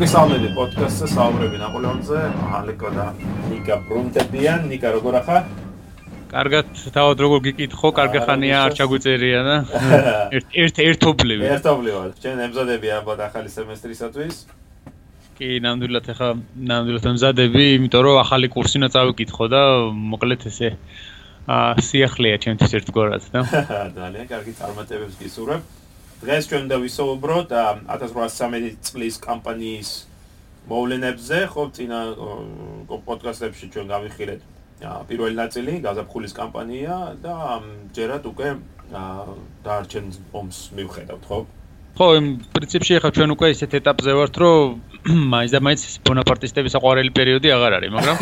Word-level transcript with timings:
მოგესალმები 0.00 0.48
პოდკასტზე 0.56 1.06
საუბრები 1.12 1.58
ნაპოლეონზე. 1.60 2.20
ალეკო 2.56 2.90
და 2.96 3.02
ნიკა 3.52 3.74
ბრუნტებიან. 3.84 4.62
ნიკა 4.70 4.92
როგორ 4.96 5.16
ახარ 5.18 5.42
კარგად 6.30 6.70
თავად 6.94 7.20
როგორ 7.20 7.42
გიკითხო 7.46 7.88
კარგი 7.98 8.22
ხანია 8.24 8.62
არ 8.64 8.76
ჩაგვიწერია 8.78 9.40
და 9.44 9.56
ერთ 10.40 10.56
ერთ 10.64 10.80
ერთობლივი. 10.88 11.44
ერთობლივი 11.52 12.00
ჩვენ 12.22 12.40
ემზადები 12.46 12.88
ალბათ 12.96 13.20
ახალი 13.28 13.52
სემესტრისათვის. 13.52 14.36
კი 15.36 15.48
ნამდვილად 15.68 16.08
ახლა 16.16 16.30
ნამდვილად 16.72 17.04
ემზადები 17.12 17.64
იმიტომ 17.76 18.02
რომ 18.08 18.22
ახალი 18.24 18.48
კურსი 18.56 18.80
უნდა 18.80 18.90
წავიკითხო 18.96 19.44
და 19.52 19.62
მოკლედ 20.16 20.48
ესე 20.48 20.70
აა 21.44 21.76
სიახლეა 21.90 22.40
ჩვენთვის 22.40 22.72
ერთგვარად 22.80 23.28
და 23.36 23.44
ძალიან 24.00 24.26
კარგი 24.32 24.52
წარმატებებს 24.64 25.20
გისურვებ 25.20 25.79
დღეს 26.20 26.50
ჩვენ 26.52 26.66
და 26.68 26.76
ვისაუბროთ 26.84 27.52
1813 27.56 28.74
წლის 28.84 29.16
კამპანიის 29.24 29.90
მოვლენებზე, 30.68 31.38
ხო, 31.48 31.62
წინა 31.72 32.00
პოდკასტებში 33.08 33.66
ჩვენ 33.72 33.86
გავიხილეთ 33.88 34.40
პირველი 35.08 35.36
ნაწილი, 35.40 35.72
გაზაფხულის 35.80 36.36
კამპანია 36.36 36.96
და 37.24 37.36
ჯერად 37.96 38.28
უკვე 38.28 38.48
დაარჩენ 39.64 40.06
ომს 40.36 40.58
მივხედავთ, 40.76 41.24
ხო? 41.24 41.38
ხო, 42.00 42.06
იმ 42.16 42.26
პრინციპში 42.56 42.96
ახლა 42.96 43.10
ჩვენ 43.12 43.32
უკვე 43.36 43.48
ისეთ 43.52 43.74
ეტაპზე 43.76 44.12
ვართ, 44.16 44.34
რომ 44.40 44.80
მაინც 45.32 45.52
და 45.52 45.58
მაინც 45.64 45.82
ბონაპარტისტების 46.08 46.76
აყვარელი 46.80 47.10
პერიოდი 47.12 47.48
აღარ 47.52 47.72
არის, 47.76 47.90
მაგრამ 47.96 48.16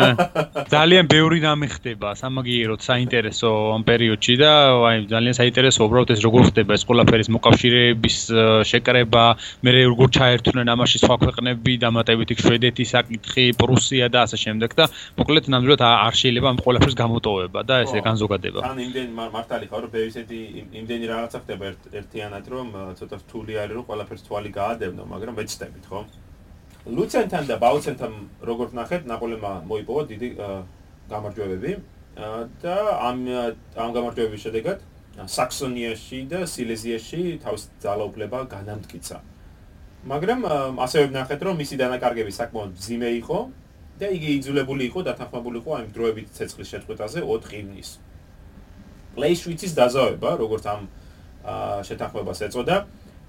ძალიან 0.74 1.04
ბევრი 1.10 1.38
რამე 1.42 1.66
ხდება 1.74 2.14
სამაგიეროდ 2.18 2.80
საინტერესო 2.86 3.50
ამ 3.74 3.82
პერიოდში 3.90 4.34
და 4.38 4.50
აი 4.90 4.96
ძალიან 5.10 5.34
საინტერესო 5.38 5.80
უბრალოდ 5.90 6.10
ეს 6.14 6.22
როგორ 6.26 6.42
ხდება 6.50 6.70
ეს 6.78 6.86
ყველაფერის 6.86 7.30
მოკავშირეების 7.34 8.16
შეკრება, 8.70 9.24
მე 9.66 9.70
როგორ 9.90 10.08
ჩაერთვნენ 10.18 10.70
ამაში 10.70 11.02
სხვა 11.02 11.16
ქვეყნები, 11.22 11.72
დამატებითი 11.82 12.34
შვედეთი, 12.42 12.84
საკითხი, 12.94 13.46
პრუსია 13.58 14.06
და 14.06 14.26
ასე 14.26 14.38
შემდეგ 14.38 14.70
და 14.78 14.86
მოკლედ 15.18 15.50
ნამდვილად 15.50 15.82
არ 15.82 16.14
შეიძლება 16.22 16.48
ამ 16.54 16.58
ყველაფერს 16.62 16.94
გამოტოვება 17.02 17.60
და 17.66 17.74
ესე 17.86 17.98
განზოგადება. 18.06 18.60
ან 18.70 18.78
იმდენ 18.86 19.08
მართალი 19.18 19.66
ხარ, 19.70 19.82
რომ 19.86 19.90
ბევრისეთი 19.98 20.38
იმდენი 20.78 21.06
რაღაცა 21.10 21.38
ხდება 21.42 21.64
ერთიანად, 22.02 22.44
რომ 22.50 22.66
ცოტა 23.00 23.16
რთული 23.24 23.56
არის 23.60 23.74
რომ 23.80 23.84
ყველაფერს 23.88 24.26
თვალი 24.28 24.50
გაადევნო, 24.54 25.04
მაგრამ 25.12 25.34
ვეცდებით, 25.40 25.84
ხო? 25.90 26.00
ლუცენთან 26.96 27.44
და 27.50 27.56
ბაუცენთან 27.60 28.12
როგორც 28.50 28.70
ნახეთ, 28.76 29.02
ნაპოლეონმა 29.10 29.52
მოიპოვა 29.68 30.02
დიდი 30.12 30.28
გამარჯვებები 31.10 31.72
და 32.62 32.76
ამ 33.08 33.18
ამ 33.76 33.90
გამარჯვებების 33.96 34.40
შედეგად 34.46 34.78
საქსონიაში 35.28 36.18
და 36.32 36.46
სილეზიაში 36.48 37.20
თავის 37.44 37.62
ძალაუფლება 37.84 38.38
განამტკიცა. 38.48 39.18
მაგრამ 40.08 40.40
ასევე 40.80 41.12
ნახეთ, 41.12 41.40
რომ 41.44 41.54
მისი 41.60 41.76
დანაკარგები 41.76 42.32
საკმაოდ 42.32 42.70
ძიმე 42.80 43.10
იყო 43.20 43.38
და 44.00 44.06
იგი 44.16 44.28
იძულებული 44.40 44.82
იყო 44.88 45.00
დათანხმებული 45.08 45.56
იყო 45.60 45.70
ამ 45.76 45.86
დროებით 45.92 46.28
ცეცხლის 46.32 46.68
შეწყვეტაზე 46.72 47.20
4 47.20 47.52
ივნის. 47.60 47.90
პლეიშვიცის 49.16 49.72
დაზავება, 49.76 50.30
როგორც 50.40 50.64
ამ 50.72 50.88
შეთანხმებას 51.88 52.40
ეწოდა, 52.46 52.76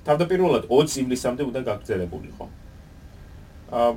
თავდაპირველად 0.08 0.64
20 0.72 1.02
ივლისამდე 1.04 1.44
უნდა 1.50 1.62
გაგრძელებულიყო. 1.70 2.45
აა 3.72 3.92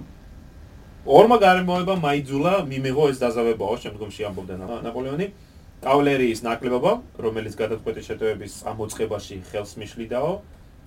ორმა 1.05 1.37
გარემოება 1.37 1.95
მაიძულა 2.01 2.53
მიმიღო 2.65 3.09
ეს 3.12 3.19
დაზავებაო, 3.20 3.75
შემდგომში 3.85 4.23
ამბობდა 4.25 4.55
ნაპოლეონი. 4.89 5.27
კავალერიის 5.85 6.41
ნაკლებობა, 6.47 6.92
რომელიც 7.20 7.55
გადაწყვეტის 7.61 8.07
შეტევების 8.08 8.52
ამოწყებაში 8.73 9.36
ხელს 9.52 9.73
მიშლიდაო 9.77 10.33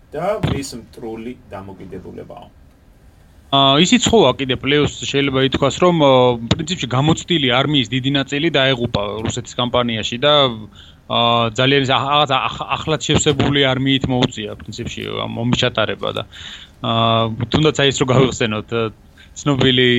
და 0.09 0.25
მის 0.41 0.69
მტრული 0.81 1.33
დამოკიდებულებაო. 1.53 2.45
აა 3.47 3.79
ისიც 3.79 4.03
ხოა 4.11 4.33
კიდე 4.35 4.55
პლეუს 4.59 5.07
შეიძლება 5.07 5.39
ითქვას, 5.47 5.75
რომ 5.79 5.95
პრინციპში 6.51 6.87
გამოცდილი 6.91 7.47
არმიის 7.55 7.87
დიდი 7.87 8.11
ნაწილი 8.19 8.47
დაეღუპა 8.51 9.03
რუსეთის 9.23 9.55
კამპანიაში 9.55 10.17
და 10.19 10.33
აა 11.07 11.55
ძალიან 11.55 11.83
რაღაც 11.87 12.31
ახლად 12.75 13.01
შევსებული 13.07 13.63
არმიით 13.71 14.03
მოუწია 14.11 14.51
პრინციპში 14.59 15.07
ომის 15.23 15.63
ჩატარება 15.63 16.09
და 16.19 16.23
აა 16.83 17.47
თუნდაც 17.47 17.75
აი 17.79 17.87
ეს 17.87 17.97
რო 18.03 18.07
გავიხსენოთ 18.11 18.69
ცნობილი 19.39 19.89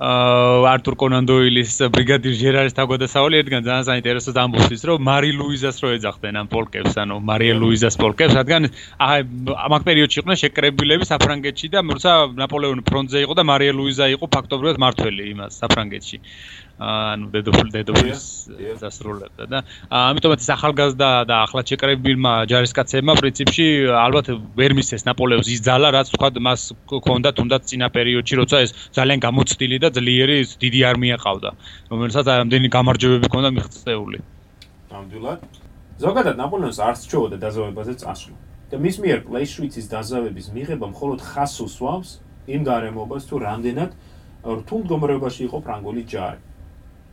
არტურ 0.00 0.94
კონან 0.96 1.26
დოილის 1.28 1.74
ბრიგადირ 1.92 2.32
ჟერარის 2.40 2.72
თავგადასავალი 2.72 3.36
ერთგან 3.36 3.64
ძალიან 3.68 3.84
საინტერესო 3.84 4.32
ამბობს 4.32 4.84
რომ 4.88 5.04
მარი 5.04 5.30
ლუიზას 5.36 5.76
რო 5.84 5.88
ეძახდნენ 6.00 6.40
ამ 6.40 6.48
პოლკებს 6.48 6.96
ანუ 7.04 7.20
მარია 7.20 7.54
ლუიზას 7.60 8.00
პოლკებს 8.00 8.32
რადგან 8.40 8.70
ამ 8.96 9.84
პერიოდში 9.84 10.24
იყვნენ 10.24 10.40
შეკრებილები 10.40 11.04
საფრანგეთში 11.04 11.68
და 11.76 11.84
როცა 11.84 12.12
ნაპოლეონი 12.32 12.82
ფრონტზე 12.88 13.18
იყო 13.28 13.34
და 13.36 13.44
მარია 13.44 13.72
ლუიზა 13.76 14.08
იყო 14.16 14.24
ფაქტობრივად 14.40 14.80
მართველი 14.80 15.22
იმას 15.36 15.60
საფრანგეთში 15.60 16.16
ანუ 16.80 17.28
დედოფლ 17.34 17.68
დედოფლის 17.76 18.22
დასრულებდა 18.80 19.44
და 19.52 19.58
ამიტომაც 19.92 20.40
ახალგაზრდა 20.56 21.08
და 21.28 21.36
ახლა 21.44 21.62
შეკრებილმა 21.68 22.32
ჯარისკაცებმა 22.48 23.14
პრინციპში 23.20 23.66
ალბათ 24.00 24.32
ვერ 24.56 24.72
მისცეს 24.78 25.04
ნაპოლეონს 25.04 25.48
ის 25.52 25.60
ძალა 25.68 25.92
რაც 25.92 26.08
თქვა 26.16 26.28
მას 26.40 26.60
ჰქონდა 26.88 27.30
თუნდაც 27.36 27.62
წინა 27.68 27.88
პერიოდში 27.92 28.34
როცა 28.40 28.56
ეს 28.64 28.70
ძალიან 28.96 29.20
გამოცდილი 29.20 29.76
და 29.84 29.88
ძლიერი 29.92 30.38
დიდი 30.56 30.80
არმია 30.90 31.16
ყავდა 31.20 31.50
რომელსაც 31.92 32.26
ამდენი 32.40 32.68
გამარჯვებები 32.72 33.26
ჰქონდა 33.28 33.50
მიღწეული. 33.60 34.18
ნამდვილად. 34.90 35.40
ზოგადად 36.00 36.36
ნაპოლეონს 36.40 36.78
არც 36.80 37.00
ჩოოდა 37.12 37.36
დაზავებაზე 37.44 37.94
წასვლა. 38.00 38.36
და 38.70 38.76
მის 38.80 38.96
მიერ 39.04 39.18
პლეიშვიცის 39.28 39.86
დაზავების 39.92 40.46
მიღება 40.56 40.86
მხოლოდ 40.94 41.20
ხას 41.28 41.54
უსვამს 41.60 42.10
იმ 42.54 42.62
გარემოებას 42.70 43.24
თუ 43.28 43.36
რამდენად 43.44 43.90
რთულ 44.40 44.80
მდგომარეობაში 44.86 45.42
იყო 45.50 45.58
ფრანგული 45.66 46.02
ჯარი 46.06 46.40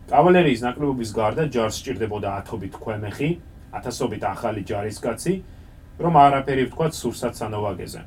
კავალერიის 0.08 0.62
ნაკლებობის 0.64 1.10
გარდა 1.12 1.44
ჯარს 1.52 1.82
სჭირდებოდა 1.84 2.30
ათობით 2.40 2.76
ქვემეხი, 2.80 3.30
ათასობით 3.76 4.24
ახალი 4.24 4.62
ჯარისკაცი, 4.64 5.34
რომ 6.00 6.14
არაფერი 6.24 6.64
ვთქვა 6.68 6.88
სურსათ 6.96 7.34
სანოვაგეზე. 7.36 8.02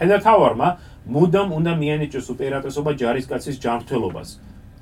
ჰენერტაურმა 0.00 0.68
მუდამ 1.08 1.48
უნდა 1.56 1.72
მიანიჭოს 1.80 2.26
უპირატესობა 2.34 2.92
ჯარისკაცის 3.00 3.56
ჯანმრთელობას, 3.64 4.28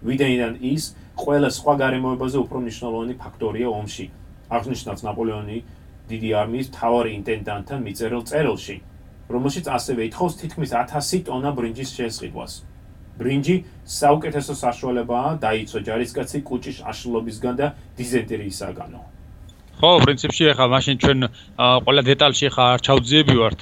ვიდრე 0.03 0.59
ის 0.59 0.84
ყველა 1.19 1.51
სხვა 1.55 1.75
გარემოებაზე 1.83 2.39
უფრო 2.43 2.59
მნიშვნელოვანი 2.67 3.15
ფაქტორია 3.23 3.69
ომში. 3.78 4.07
აღნიშნავს 4.49 5.03
ნაპოლეონი 5.07 5.59
დიდი 6.09 6.31
არმიის 6.41 6.69
თავარი 6.73 7.11
ინტენდანტთან 7.19 7.78
მიწერილ 7.87 8.23
წერილში, 8.31 8.77
რომელშიც 9.28 9.67
ასევე 9.69 10.01
ითხოვს 10.09 10.34
თითქმის 10.41 10.71
1000 10.73 11.23
ტონა 11.28 11.51
ბრინჯის 11.53 11.91
შესყიდვას. 11.99 12.53
ბრინჯი 13.19 13.56
საუკეთესო 13.99 14.59
საშუალებაა 14.62 15.37
დაიცო 15.45 15.84
ჯარისკაცი 15.91 16.43
კუჭის 16.49 16.83
აშლობისგან 16.95 17.62
და 17.62 17.71
დიზენტერიისაგანო. 18.01 19.06
ხო, 19.79 19.91
პრინციპში 20.03 20.47
ახლა 20.51 20.67
მაშინ 20.75 20.97
ჩვენ 21.03 21.19
ყველა 21.87 22.03
დეტალში 22.07 22.47
ახლა 22.51 22.65
არ 22.75 22.81
ჩავძიები 22.87 23.34
ვართ 23.39 23.61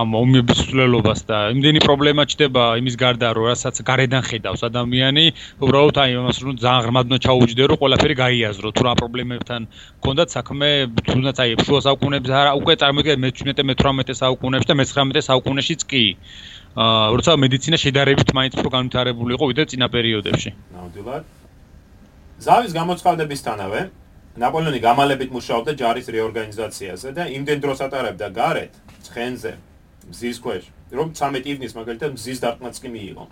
ამ 0.00 0.10
ომების 0.18 0.58
ცვლილებას 0.68 1.20
და 1.26 1.38
იმდენი 1.54 1.80
პრობლემა 1.82 2.22
ჩდება 2.30 2.62
იმის 2.78 2.94
გარდა 3.02 3.32
რომ 3.34 3.48
რასაც 3.50 3.82
გარედან 3.88 4.22
ხედავს 4.28 4.62
ადამიანი, 4.70 5.24
უბრალოდ 5.58 5.98
აი 5.98 6.14
იმას 6.14 6.38
რომ 6.46 6.54
ძალიან 6.62 6.82
ღრმად 6.86 7.04
უნდა 7.10 7.18
ჩაუჯდე 7.26 7.62
რომ 7.74 7.80
ყველაფერი 7.82 8.14
გაიაზრო 8.22 8.68
თუ 8.70 8.82
რა 8.86 8.92
პრობლემებთან 9.02 9.60
კონდათ 10.06 10.28
საქმე, 10.38 10.68
თუნდაც 11.10 11.36
აი 11.42 11.50
შუა 11.66 11.80
საუკუნეებში 11.90 12.34
არა 12.38 12.52
უკვე 12.62 12.74
წარმოიდგინეთ 12.78 13.18
მე-17 13.26 13.66
მე-18 13.66 14.14
საუკუნეებში 14.22 14.68
და 14.70 14.78
მე-19 14.78 15.26
საუკუნეშიც 15.26 15.80
კი. 15.90 16.04
აა 16.14 16.57
როცა 16.78 17.32
მედიცინა 17.42 17.78
შედარებით 17.82 18.28
მაინც 18.38 18.52
უფრო 18.58 18.70
განვითარებული 18.70 19.34
იყო 19.34 19.44
ვიდრე 19.50 19.64
წინა 19.70 19.86
პერიოდებში. 19.90 20.50
ნამდვილად. 20.78 21.22
ზავის 22.38 22.72
გამოცხადებისთანავე 22.78 23.80
ნაპოლეონი 24.38 24.78
გამალებით 24.78 25.30
მუშაობდა 25.34 25.72
ჯარის 25.74 26.06
რეორგანიზაციაზე 26.14 27.08
და 27.18 27.22
იმდენ 27.34 27.58
დროს 27.58 27.78
ატარებდა 27.82 28.26
გარეთ 28.30 28.72
ცხენზე 29.10 29.52
მზის 30.08 30.38
ქვეშ, 30.38 30.64
რომ 30.94 31.08
13 31.18 31.50
ივნის 31.50 31.72
მაგალითად 31.74 32.10
მზის 32.14 32.38
დარტყმაც 32.46 32.74
კი 32.78 32.88
მიიღო. 32.94 33.24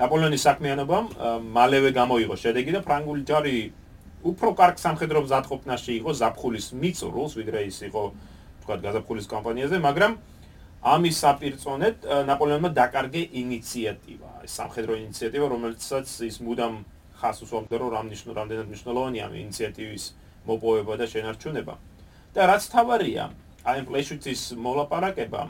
ნაპოლეონის 0.00 0.42
საქმიანობამ 0.48 1.06
მალევე 1.52 1.90
გამოიღო 2.00 2.34
შედეგი 2.40 2.72
და 2.76 2.80
ფრანგული 2.88 3.22
ჯარი 3.28 3.56
უფრო 4.24 4.48
კარგ 4.56 4.76
სამხედრო 4.80 5.18
მზადყოფნაში 5.28 5.92
იყო 6.00 6.10
ზაფხულის 6.16 6.66
მიწურულს, 6.80 7.32
ვიდრე 7.36 7.60
ის 7.68 7.78
იყო 7.92 8.02
თქვა 8.64 8.74
გაზაფხულის 8.88 9.26
კამპანიაზე, 9.28 9.76
მაგრამ 9.84 10.12
ამის 10.84 11.16
საპირწონედ 11.24 12.02
ნაპოლეონმა 12.28 12.68
დაკარგე 12.76 13.22
ინიციატივა, 13.40 14.32
ეს 14.44 14.52
სამხედრო 14.60 14.96
ინიციატივა, 15.00 15.46
რომელიცაც 15.48 16.10
ის 16.28 16.36
მუდამ 16.44 16.74
ხას 17.16 17.40
უსვამდა, 17.46 17.74
რომ 17.80 17.88
რამნიშნო 17.96 18.30
რამდენად 18.36 18.66
მნიშვნელოვანია 18.68 19.22
ამ 19.24 19.34
ინიციატივის 19.44 20.04
მოპოვება 20.44 20.94
და 21.00 21.06
შენარჩუნება. 21.08 21.74
და 22.34 22.42
რაც 22.50 22.62
თავარია, 22.68 23.24
აი 23.64 23.76
ამ 23.80 23.86
პლეშუცის 23.88 24.40
მოლაპარაკება 24.60 25.42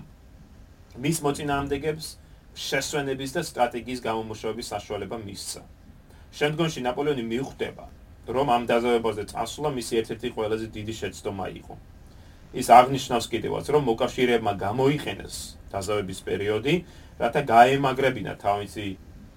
მის 1.03 1.19
მოწინააღმდეგებს 1.25 2.07
შესვენების 2.55 3.31
და 3.35 3.43
სტრატეგიის 3.43 4.01
გამომუშავების 4.07 4.71
საშუალება 4.71 5.17
მისცა. 5.19 5.63
შემდგომში 6.39 6.81
ნაპოლეონი 6.87 7.25
მიხვდება, 7.27 7.85
რომ 8.31 8.47
ამ 8.55 8.63
დაზავებაზე 8.71 9.25
წასვლა 9.35 9.69
მისი 9.79 9.93
ერთ-ერთი 9.99 10.29
ყველაზე 10.37 10.67
დიდი 10.77 10.95
შეცდომა 11.01 11.47
იყო. 11.59 11.75
ის 12.55 12.69
აღნიშნავს 12.71 13.27
კიდევაც, 13.33 13.65
რომ 13.75 13.83
მოკავშირეებმა 13.91 14.53
გამოიყენეს 14.63 15.37
დაზავების 15.75 16.21
პერიოდი, 16.29 16.75
რათა 17.19 17.41
გაემაგრებინათ 17.51 18.39
თავისი 18.47 18.87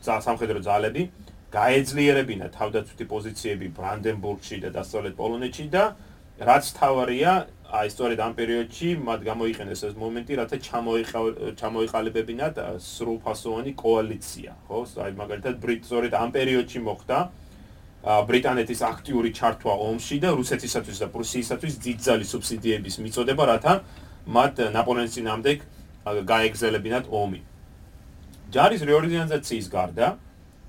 სამხედრო 0.06 0.60
ძალები, 0.68 1.04
გაეძლიერებინათ 1.48 2.52
თავდაცვითი 2.60 3.06
პოზიციები 3.10 3.68
ბრანდენბურგში 3.78 4.58
და 4.64 4.70
დასავლეთ 4.78 5.14
პოლონეთში 5.18 5.66
და 5.74 5.84
რაც 6.38 6.66
თავარია, 6.78 7.32
აი 7.68 7.88
სწორედ 7.92 8.20
ამ 8.22 8.34
პერიოდში 8.38 8.90
მათ 9.02 9.20
გამოიყენეს 9.28 9.82
ეს 9.88 9.96
მომენტი, 9.98 10.34
რათა 10.40 10.58
ჩამოიყალიბებინათ 11.58 12.56
სრულფასოვანი 12.80 13.74
კოალიცია, 13.82 14.52
ხო? 14.70 14.80
აი 15.04 15.12
მაგალითად 15.18 15.56
ბრიტ 15.64 15.82
სწორედ 15.90 16.14
ამ 16.14 16.30
პერიოდში 16.38 16.80
მოხდა 16.86 17.18
ბრიტანეთის 18.04 18.82
აქტიური 18.88 19.32
ჩართვა 19.34 19.74
ომში 19.74 20.18
და 20.22 20.30
რუსეთისათვის 20.38 20.98
და 21.02 21.08
პრუსიისათვის 21.12 21.74
ძიძალი 21.82 22.26
სუბსიდიების 22.28 22.96
მიწოდება, 23.04 23.44
რათა 23.52 23.74
მათ 24.28 24.54
ნაპოლეონის 24.76 25.14
წინამდებ 25.18 25.60
გაეგზელებინათ 26.08 27.06
ომი. 27.12 27.42
ჯარის 28.54 28.82
რეორგანიზაციის 28.88 29.68
გარდა 29.68 30.08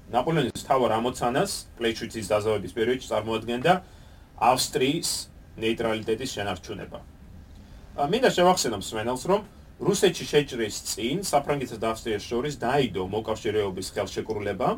ნაპოლეონის 0.08 0.62
თავარ 0.66 0.90
ამოცანას 0.98 1.50
პლეჩვიცის 1.78 2.26
დაზავების 2.32 2.72
პერიოდში 2.74 3.08
წარმოადგენდა 3.12 3.72
ავსტრიის 4.38 5.10
ნეიტრალიტეტის 5.62 6.30
შენარჩუნება. 6.32 6.98
მინდა 7.98 8.30
შევახსენო 8.34 8.76
მსმენელს, 8.82 9.22
რომ 9.30 9.40
რუსეთში 9.78 10.24
შეჭრის 10.32 10.76
წინ 10.90 11.22
საფრანგეთსა 11.22 11.78
და 11.78 11.86
ავსტრიას 11.92 12.24
შორის 12.24 12.54
დაიდო 12.58 13.02
მოკავშირეობის 13.14 13.86
ხელშეკრულება, 13.94 14.68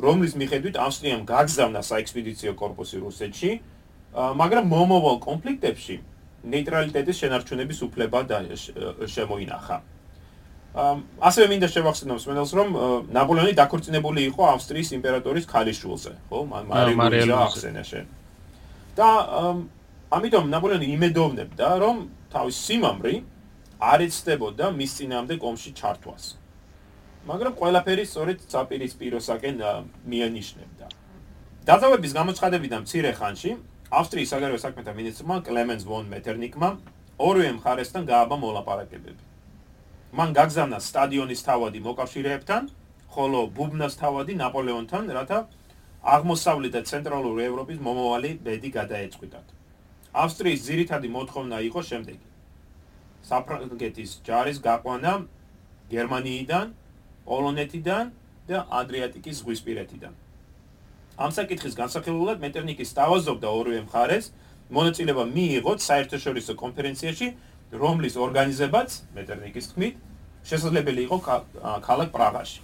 რომლის 0.00 0.32
მიხედვით 0.40 0.76
ავსტრიამ 0.80 1.22
გაგზავნა 1.28 1.80
საექსპედიციო 1.84 2.52
корпуსი 2.56 2.96
რუსეთში, 3.04 3.50
მაგრამ 4.40 4.64
მომავალ 4.72 5.16
კონფლიქტებში 5.22 5.96
ნეიტრალიტეტის 6.40 7.16
შენარჩუნების 7.20 7.78
უფლება 7.86 8.18
შემოინახა. 9.14 9.76
ასევე 10.70 11.46
მინდა 11.50 11.68
შევახსენო 11.74 12.14
მსმენელს, 12.14 12.52
რომ 12.54 12.68
ნაპოლეონი 13.10 13.52
დაქორწინებული 13.58 14.20
იყო 14.30 14.42
ავსტრიის 14.54 14.88
იმპერატორის 14.96 15.44
ქალიშვილზე, 15.50 16.12
ხო? 16.30 16.38
მარიელუზა 16.46 17.38
ახსენე 17.50 17.82
შენ. 17.90 18.06
და 18.94 19.08
ამიტომ 20.10 20.44
ნაპოლეონი 20.54 20.86
იმედოვნებდა, 20.94 21.68
რომ 21.82 21.96
თავის 22.30 22.56
სიმამრი 22.66 23.14
არ 23.80 23.98
ეცდებოდა 24.06 24.66
მის 24.70 24.90
წინამდე 24.96 25.34
კომში 25.42 25.70
ჩართვას. 25.74 26.39
მაგრამ 27.28 27.54
ყველაფერი 27.60 28.04
სწორედ 28.08 28.38
საპირისპიროსაკენ 28.48 29.56
მიანიშნებდა. 30.08 30.86
დაზავების 31.68 32.12
გამოცხადებიდან 32.16 32.80
მცირე 32.88 33.12
ხანში 33.20 33.50
ავსტრიის 33.92 34.30
საგარეო 34.32 34.58
საქმეთა 34.64 34.92
მინისტრმა 34.96 35.36
კლემენს 35.44 35.84
ვონ 35.84 36.08
მეტერნიკმა 36.14 36.68
ორივე 37.20 37.50
მხარესთან 37.60 38.02
გააბა 38.08 38.36
მოლაპარაკებები. 38.40 39.22
მან 40.16 40.30
გაგზავნა 40.38 40.78
სტადიონის 40.80 41.40
თავადი 41.44 41.80
მოკავშირეებთან, 41.84 42.62
ხოლო 43.12 43.40
ბუბნას 43.52 43.94
თავადი 44.00 44.32
ნაპოლეონთან, 44.40 45.04
რათა 45.12 45.38
აღმოსავლეთ 46.00 46.72
და 46.72 46.82
ცენტრალური 46.88 47.42
ევროპის 47.50 47.78
მომავალი 47.84 48.30
ბედი 48.40 48.70
გადაეწყვიტათ. 48.80 49.46
ავსტრიის 50.10 50.60
ძირითადი 50.66 51.08
მოთხოვნა 51.12 51.56
იყო 51.68 51.80
შემდეგი: 51.90 52.26
საფრანგეთის 53.28 54.10
ჯარის 54.26 54.58
გაყვანა 54.64 55.12
გერმანიიდან, 55.92 56.66
პოლონეთიდან 57.30 58.04
და 58.50 58.58
ადრიატიკის 58.80 59.38
ზღვისპირეთიდან. 59.40 60.12
ამ 61.20 61.30
საკითხის 61.36 61.74
განსახილველად 61.78 62.38
მეტერნიკი 62.42 62.84
სტავაზობდა 62.90 63.48
ორივე 63.60 63.80
მხარეს 63.86 64.32
მონაწილეობა 64.70 65.24
მიიღოთ 65.36 65.78
საერთაშორისო 65.84 66.52
კონფერენციაში 66.62 67.28
რომლის 67.70 68.14
ორგანიზებაც 68.24 68.88
მეტერნიკის 69.14 69.68
თქმით 69.70 69.94
შესაძლებელი 70.50 71.00
იყო 71.06 71.16
ქალაქ 71.86 72.08
პრაღაში. 72.16 72.60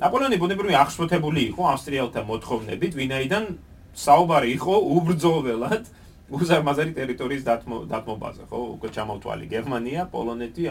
ნაპოლეონი 0.00 0.36
ბუნებრივი 0.40 0.74
აღშფოთებული 0.80 1.40
იყო 1.52 1.62
ავსტრიელთა 1.74 2.20
მოთხოვნებით, 2.24 2.92
ვინაიდან 2.96 3.44
საუბარი 3.92 4.48
იყო 4.56 4.74
უბრძოლველად 4.96 5.84
უზარმაზარი 6.30 6.92
ტერიტორიის 6.96 7.42
დათმობაზე, 7.90 8.42
ხო? 8.48 8.58
უკვე 8.80 8.88
ჩამოვთვალი 8.96 9.46
გერმანია, 9.50 10.00
პოლონეთი, 10.14 10.62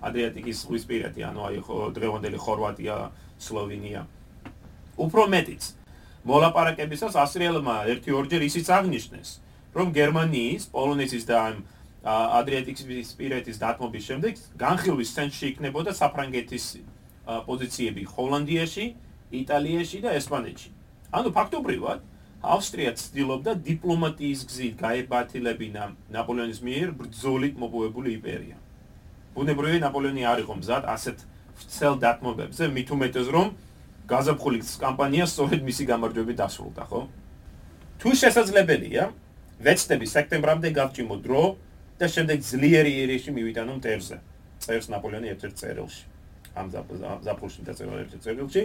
ადრიატიკის 0.00 0.56
ზღვისპირეთი, 0.64 1.20
ანუ 1.30 1.40
აი 1.48 1.58
ხო 1.66 1.76
დღევანდელი 1.96 2.38
ხორვატია, 2.40 2.96
სლოვენია. 3.40 4.02
უფრო 5.00 5.22
მეტიც 5.32 5.62
მოლაპარაკებისას 6.28 7.14
ავსტრიელებმა 7.16 7.76
ერთი-ორჯერ 7.92 8.42
ისიც 8.44 8.66
აღნიშნეს, 8.68 9.28
რომ 9.72 9.86
გერმანიის, 9.96 10.62
პოლონეთის 10.74 11.24
და 11.24 11.36
ამ 11.40 11.56
ადრიატიკის 12.04 12.84
სპირეთის 13.12 13.56
დათმობის 13.60 14.04
შემდეგ 14.08 14.34
განხილვის 14.60 15.12
ცენტრში 15.16 15.44
იქნებოდა 15.52 15.92
საფრანგეთის 15.96 16.64
პოზიციები 17.48 18.02
ჰოლანდიაში, 18.12 18.84
იტალიაში 19.40 19.98
და 20.04 20.10
ესპანეთში. 20.20 20.70
ანუ 21.16 21.28
ფაქტობრივად 21.32 21.98
ავსტრია 22.40 22.92
ცდილობდა 22.96 23.52
დიპლომატიის 23.64 24.40
გზით 24.48 24.74
გაებათილებინა 24.80 25.84
ნაპოლეონის 26.12 26.60
მიერ 26.64 26.88
ბრძოლით 27.00 27.54
მოპოვებული 27.60 28.16
იმპერია. 28.16 28.59
ბუნებრივია 29.40 29.80
ნაპოლეონი 29.88 30.22
არ 30.28 30.44
იყო 30.44 30.54
მზად 30.60 30.84
ასეთ 30.92 31.18
ცელ 31.72 31.96
დათმობებზე, 32.04 32.68
მით 32.76 32.88
უმეტეს 32.92 33.28
რომ 33.32 33.48
გაზაფხულის 34.10 34.76
კამპანია 34.84 35.24
სწორედ 35.24 35.60
მისი 35.64 35.84
გამარჯვებით 35.88 36.36
დასრულდა, 36.40 36.84
ხო? 36.90 37.00
თუ 38.00 38.08
შესაძლებელია, 38.20 39.04
ვეცდები 39.60 40.06
სექტემბრამდე 40.08 40.68
გავჭიმო 40.76 41.16
დრო 41.24 41.44
და 42.00 42.06
შემდეგ 42.08 42.38
ძლიერი 42.40 42.92
იერიში 43.00 43.30
მივიტანო 43.36 43.72
მტერზე. 43.76 44.16
წერს 44.60 44.88
ნაპოლეონი 44.92 45.28
ერთ-ერთ 45.36 45.54
წერილში. 45.60 46.04
ამ 46.56 46.66
ზაფხულში 47.24 47.60
დაწერა 47.64 48.00
ერთ-ერთ 48.04 48.22
წერილში. 48.24 48.62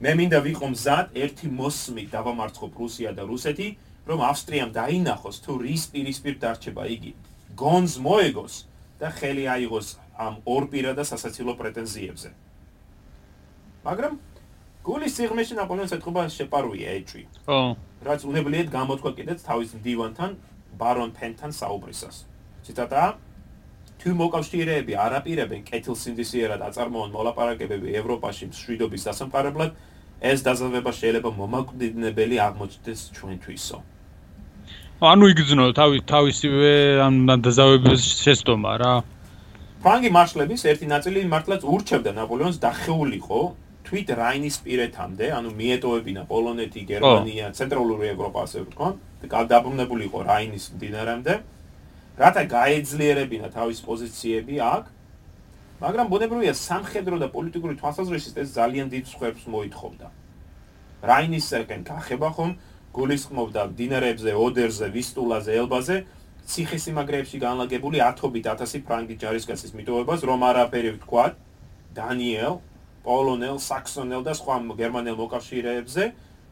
მე 0.00 0.12
მინდა 0.16 0.38
ვიყო 0.44 0.66
მზად 0.72 1.06
ერთი 1.12 1.46
მოსმით 1.60 2.08
დავამარცხო 2.12 2.66
პრუსია 2.72 3.10
და 3.16 3.24
რუსეთი, 3.28 3.68
რომ 4.08 4.18
ავსტრიამ 4.28 4.70
დაინახოს 4.76 5.36
თუ 5.44 5.52
რის 5.60 5.82
პირისპირ 5.92 6.36
დარჩება 6.40 6.84
იგი. 6.88 7.12
გონს 7.56 8.00
მოეგოს 8.00 8.54
და 9.00 9.08
ხელი 9.16 9.44
აიღოს 9.48 9.88
ამ 10.20 10.34
ორპირა 10.44 10.92
და 10.98 11.04
სასაცილო 11.08 11.56
პრეტენზიებზე. 11.56 12.30
მაგრამ 13.84 14.12
გულის 14.84 15.12
სიღრმეში 15.16 15.54
ნაპოლეონს 15.56 15.92
ეთქობა 15.96 16.28
შეპარვია 16.28 16.90
ეჭვი. 17.00 17.24
ხო. 17.48 17.60
რაც 18.04 18.20
უნებლიეთ 18.28 18.68
გამოთქვა 18.68 19.10
კიდეც 19.16 19.38
თავის 19.48 19.70
მდივანთან 19.80 20.30
ბარონ 20.80 21.10
პენთან 21.16 21.50
საუბრისას. 21.52 22.16
ციტატა 22.64 23.04
თუ 24.00 24.10
მოკავშირეები 24.16 24.92
არაპირებენ 24.96 25.60
კეთილსინდისიერად 25.68 26.60
აწარმოონ 26.68 27.10
მოლაპარაკებები 27.16 27.88
ევროპაში 28.00 28.48
მშვიდობის 28.52 29.02
დასამყარებლად 29.08 29.72
ეს 30.20 30.44
დაზავება 30.44 30.92
შეიძლება 31.00 31.30
მომაკვდინებელი 31.40 32.36
აღმოჩნდეს 32.48 33.00
ჩვენთვისო 33.16 33.78
ანუ 35.00 35.30
იგრძნო 35.32 35.64
თავი 35.72 36.02
თავისივე 36.04 36.72
ამ 37.00 37.14
დაზავების 37.40 38.02
შეცდომა 38.20 38.72
რა. 38.82 38.92
ფრანგი 39.80 40.10
მარშლების 40.12 40.60
ერთი 40.68 40.86
ნაწილი 40.92 41.22
მართლაც 41.24 41.64
ურჩევდა 41.64 42.12
ნაპოლეონს 42.20 42.60
დახეულიყო 42.60 43.40
თვით 43.88 44.08
რაინის 44.20 44.56
პირეთამდე, 44.60 45.26
ანუ 45.40 45.50
მიეტოვებინა 45.56 46.22
პოლონეთი, 46.28 46.80
გერმანია, 46.92 47.46
ცენტრალური 47.56 48.12
ევროპა, 48.12 48.44
ასე 48.44 48.58
ვთქვა, 48.68 48.88
და 49.24 49.40
დაბრუნებულიყო 49.48 50.18
რაინის 50.20 50.64
მდინარემდე. 50.76 51.34
რათა 52.20 52.42
გაეძლიერებინა 52.44 53.48
თავის 53.56 53.80
პოზიციები 53.80 54.54
აქ 54.60 54.84
მაგრამ 55.80 56.06
ბუნებრივია 56.12 56.52
სამხედრო 56.52 57.16
და 57.24 57.32
პოლიტიკური 57.32 57.74
თვალსაზრისით 57.80 58.36
ეს 58.44 58.48
ძალიან 58.52 58.92
დიდ 58.92 59.04
სხვებს 59.08 59.48
მოითხოვდა. 59.48 60.06
რაინისაკენ 61.00 61.80
კახება 61.88 62.28
ხომ 62.36 62.50
გულისხმობდა 62.94 63.62
დინერებზე, 63.78 64.34
ოდერზე, 64.34 64.86
ვისტულაზე, 64.90 65.52
ელბაზე 65.62 65.96
ციხესიმაგრეებში 66.50 67.38
განლაგებული 67.38 68.02
ათობით 68.02 68.46
ათასი 68.50 68.80
ფრანგი 68.86 69.16
ჯარისკაცის 69.22 69.74
მიტოვებას 69.78 70.24
რომ 70.26 70.40
არაფერი 70.50 70.90
ვთქვა 70.96 71.24
დანიელ, 71.94 72.58
პოლონელ, 73.06 73.56
საქსონელ 73.62 74.22
და 74.26 74.34
სხვა 74.34 74.56
გერმანელ 74.80 75.16
მოკავშირეებზე 75.20 76.04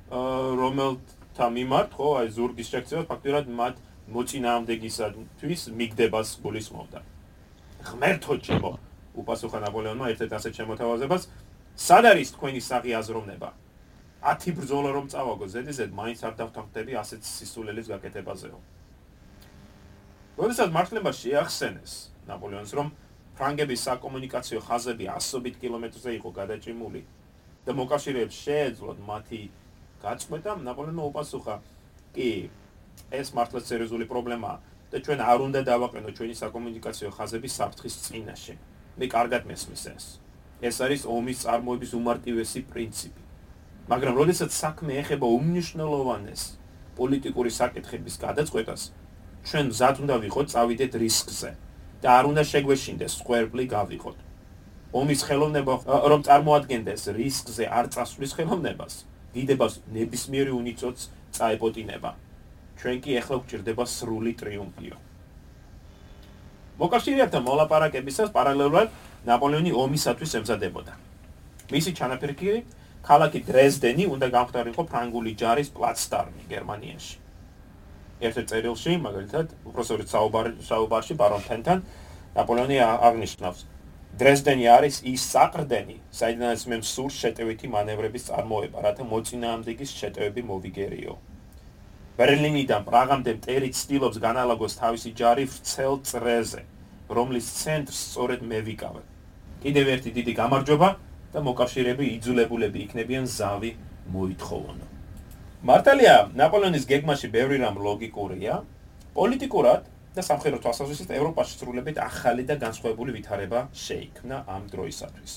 რომელთა 0.09 1.47
მიმართ 1.59 1.91
ხო 1.99 2.09
აი 2.23 2.29
ზურგის 2.39 2.71
შეკცევა 2.73 3.03
ფაქტურად 3.11 3.51
მათ 3.59 3.75
მოწინააღმდეგისათვის 4.09 5.63
მიგდებას 5.77 6.29
გულისხმობდა. 6.41 7.01
ღმერთო 7.89 8.35
ჩემო, 8.41 8.73
უპასუხა 9.21 9.59
ნაპოლეონმა 9.69 10.07
ერთ-ერთ 10.13 10.33
ასეთ 10.39 10.53
შემოთავაზებას, 10.59 11.23
სად 11.77 12.05
არის 12.09 12.33
თქვენი 12.35 12.61
საღი 12.65 12.91
აზროვნება? 12.97 13.49
10 14.23 14.55
ბრძოლა 14.59 14.91
რომ 14.97 15.07
წავაგო 15.13 15.47
ზედიზედ 15.55 15.91
მაინც 15.95 16.21
არ 16.27 16.35
დავთანხმდები 16.41 16.93
ასეთ 17.03 17.23
სისულელის 17.23 17.87
გაკეთებაზეო. 17.93 18.59
როდესაც 20.39 20.69
მართლება 20.75 21.11
შეახსენეს 21.15 21.93
ნაპოლეონს 22.31 22.73
რომ 22.79 22.89
ფრანგების 23.39 23.85
საკომუნიკაციო 23.89 24.61
ხაზები 24.67 25.07
ასობით 25.19 25.55
კილომეტრზე 25.63 26.11
იყო 26.19 26.31
გადაჭიმული 26.41 27.03
და 27.67 27.71
მოკავშირეებს 27.79 28.37
შეეძლოთ 28.45 28.99
მათი 29.07 29.43
გაწყვეტა, 30.03 30.53
ნაპოლეონმა 30.67 31.05
უპასუხა: 31.11 31.55
"კი, 32.15 32.51
ეს 33.11 33.29
მართლაც 33.37 33.65
სერიოზული 33.71 34.07
პრობლემაა. 34.11 34.59
და 34.89 34.97
ჩვენ 35.05 35.21
არ 35.21 35.39
უნდა 35.45 35.61
დავაყენოთ 35.69 36.13
ჩვენი 36.17 36.35
საკომუნიკაციო 36.43 37.11
ხაზები 37.13 37.49
საფრთხის 37.53 37.95
წინაშე. 38.09 38.55
მე 38.99 39.07
კარგად 39.13 39.43
მესმის 39.45 39.83
ეს. 39.93 40.05
ეს 40.65 40.77
არის 40.81 41.03
ომის 41.05 41.43
წარმოების 41.45 41.93
უმარტივესი 42.01 42.61
პრინციპი. 42.73 43.28
მაგრამ 43.89 44.15
როდესაც 44.21 44.53
საქმე 44.53 45.01
ეხება 45.01 45.27
უმნიშვნელოვანეს 45.33 46.43
პოლიტიკური 46.99 47.51
საკითხების 47.57 48.15
გადაწყვეტას, 48.21 48.83
ჩვენ 49.49 49.65
მზად 49.73 49.97
უნდა 50.05 50.17
ვიყოთ 50.25 50.47
წავიდეთ 50.53 50.93
რისკზე 51.03 51.51
და 52.03 52.09
არ 52.19 52.25
უნდა 52.31 52.43
შეგვეშინდეს 52.53 53.17
სკვერპლი 53.21 53.65
გავიყოთ. 53.73 54.17
ომის 54.93 55.21
ხელოვნება 55.29 55.73
რომ 56.13 56.21
წარმოადგენდეს 56.29 57.03
რისკზე 57.17 57.65
არ 57.69 57.87
წასვლის 57.95 58.33
ხელოვნებას, 58.37 58.95
დიდებას 59.33 59.73
ნებისმიერი 59.97 60.53
უნიცოც 60.53 60.99
წაეპოტინება. 61.37 62.11
ჩვენ 62.79 62.97
კი 63.03 63.11
ახლა 63.21 63.37
გვჭირდება 63.43 63.85
სრული 63.85 64.33
ტრიუმფიო. 64.41 64.97
მოკავშირეებთან 66.79 67.43
მოლაპარაკებისას 67.43 68.31
პარალელურად 68.37 68.89
ნაპოლეონი 69.27 69.73
ომისათვის 69.73 70.33
ემზადებოდა. 70.39 70.93
მისი 71.73 71.91
ჩანაფიქრი 71.99 72.59
ქალაქი 73.09 73.41
დრეზდენი 73.49 74.05
უნდა 74.15 74.27
გამხდარიყო 74.37 74.83
ფრანგული 74.91 75.33
ჯარის 75.41 75.73
პლაცდარმი 75.73 76.45
გერმანიაში. 76.53 77.17
ერთ-ერთ 78.27 78.47
წერილში, 78.53 78.93
მაგალითად, 79.07 79.47
უპროსორით 79.69 80.09
საუბარში 80.69 81.15
ბარონ 81.21 81.43
ფენთან 81.49 81.79
ნაპოლეონი 82.37 82.77
აღნიშნავს 82.85 83.61
დრეზდენი 84.19 84.65
არის 84.67 84.97
ის 85.07 85.25
საყრდენი, 85.31 85.97
საიდანაც 86.19 86.63
მე 86.71 86.77
მსურს 86.83 87.17
შეტევითი 87.23 87.69
მანევრების 87.71 88.27
წარმოება, 88.29 88.79
რათა 88.87 89.05
მოწინააღმდეგის 89.13 89.91
შეტევები 90.01 90.43
მოვიგერიო. 90.49 91.15
ბერლინიდან 92.19 92.83
პრაღამდე 92.89 93.33
მტერი 93.39 93.69
ცდილობს 93.79 94.19
განალაგოს 94.19 94.75
თავისი 94.83 95.11
ჯარი 95.15 95.45
ვრცელ 95.47 95.95
წრეზე, 96.09 96.63
რომლის 97.15 97.47
ცენტრს 97.63 98.01
სწორედ 98.09 98.41
მე 98.43 98.59
ვიკავებ. 98.67 99.07
კიდევ 99.63 99.87
ერთი 99.95 100.11
დიდი 100.19 100.33
გამარჯობა 100.41 100.89
და 101.33 101.43
მოკავშირეები 101.45 102.05
იძულებულები 102.17 102.79
იქნებიან 102.89 103.27
ზავი 103.29 103.71
მოითხოვონ. 104.15 104.79
მართალია, 105.69 106.15
ნაპოლეონის 106.39 106.85
გეგმაში 106.89 107.29
ბევრი 107.35 107.57
რამ 107.61 107.77
ლოგიკურია. 107.83 108.63
პოლიტიკურად 109.19 109.83
და 110.15 110.23
სამხედრო 110.23 110.59
თვალსაზრისით 110.63 111.11
ევროპაში 111.19 111.59
სრულებით 111.59 111.99
ახალი 111.99 112.43
და 112.49 112.55
განსხვავებული 112.63 113.11
ვითარება 113.19 113.69
შეიქმნა 113.75 114.37
ამ 114.47 114.63
დროისათვის. 114.73 115.33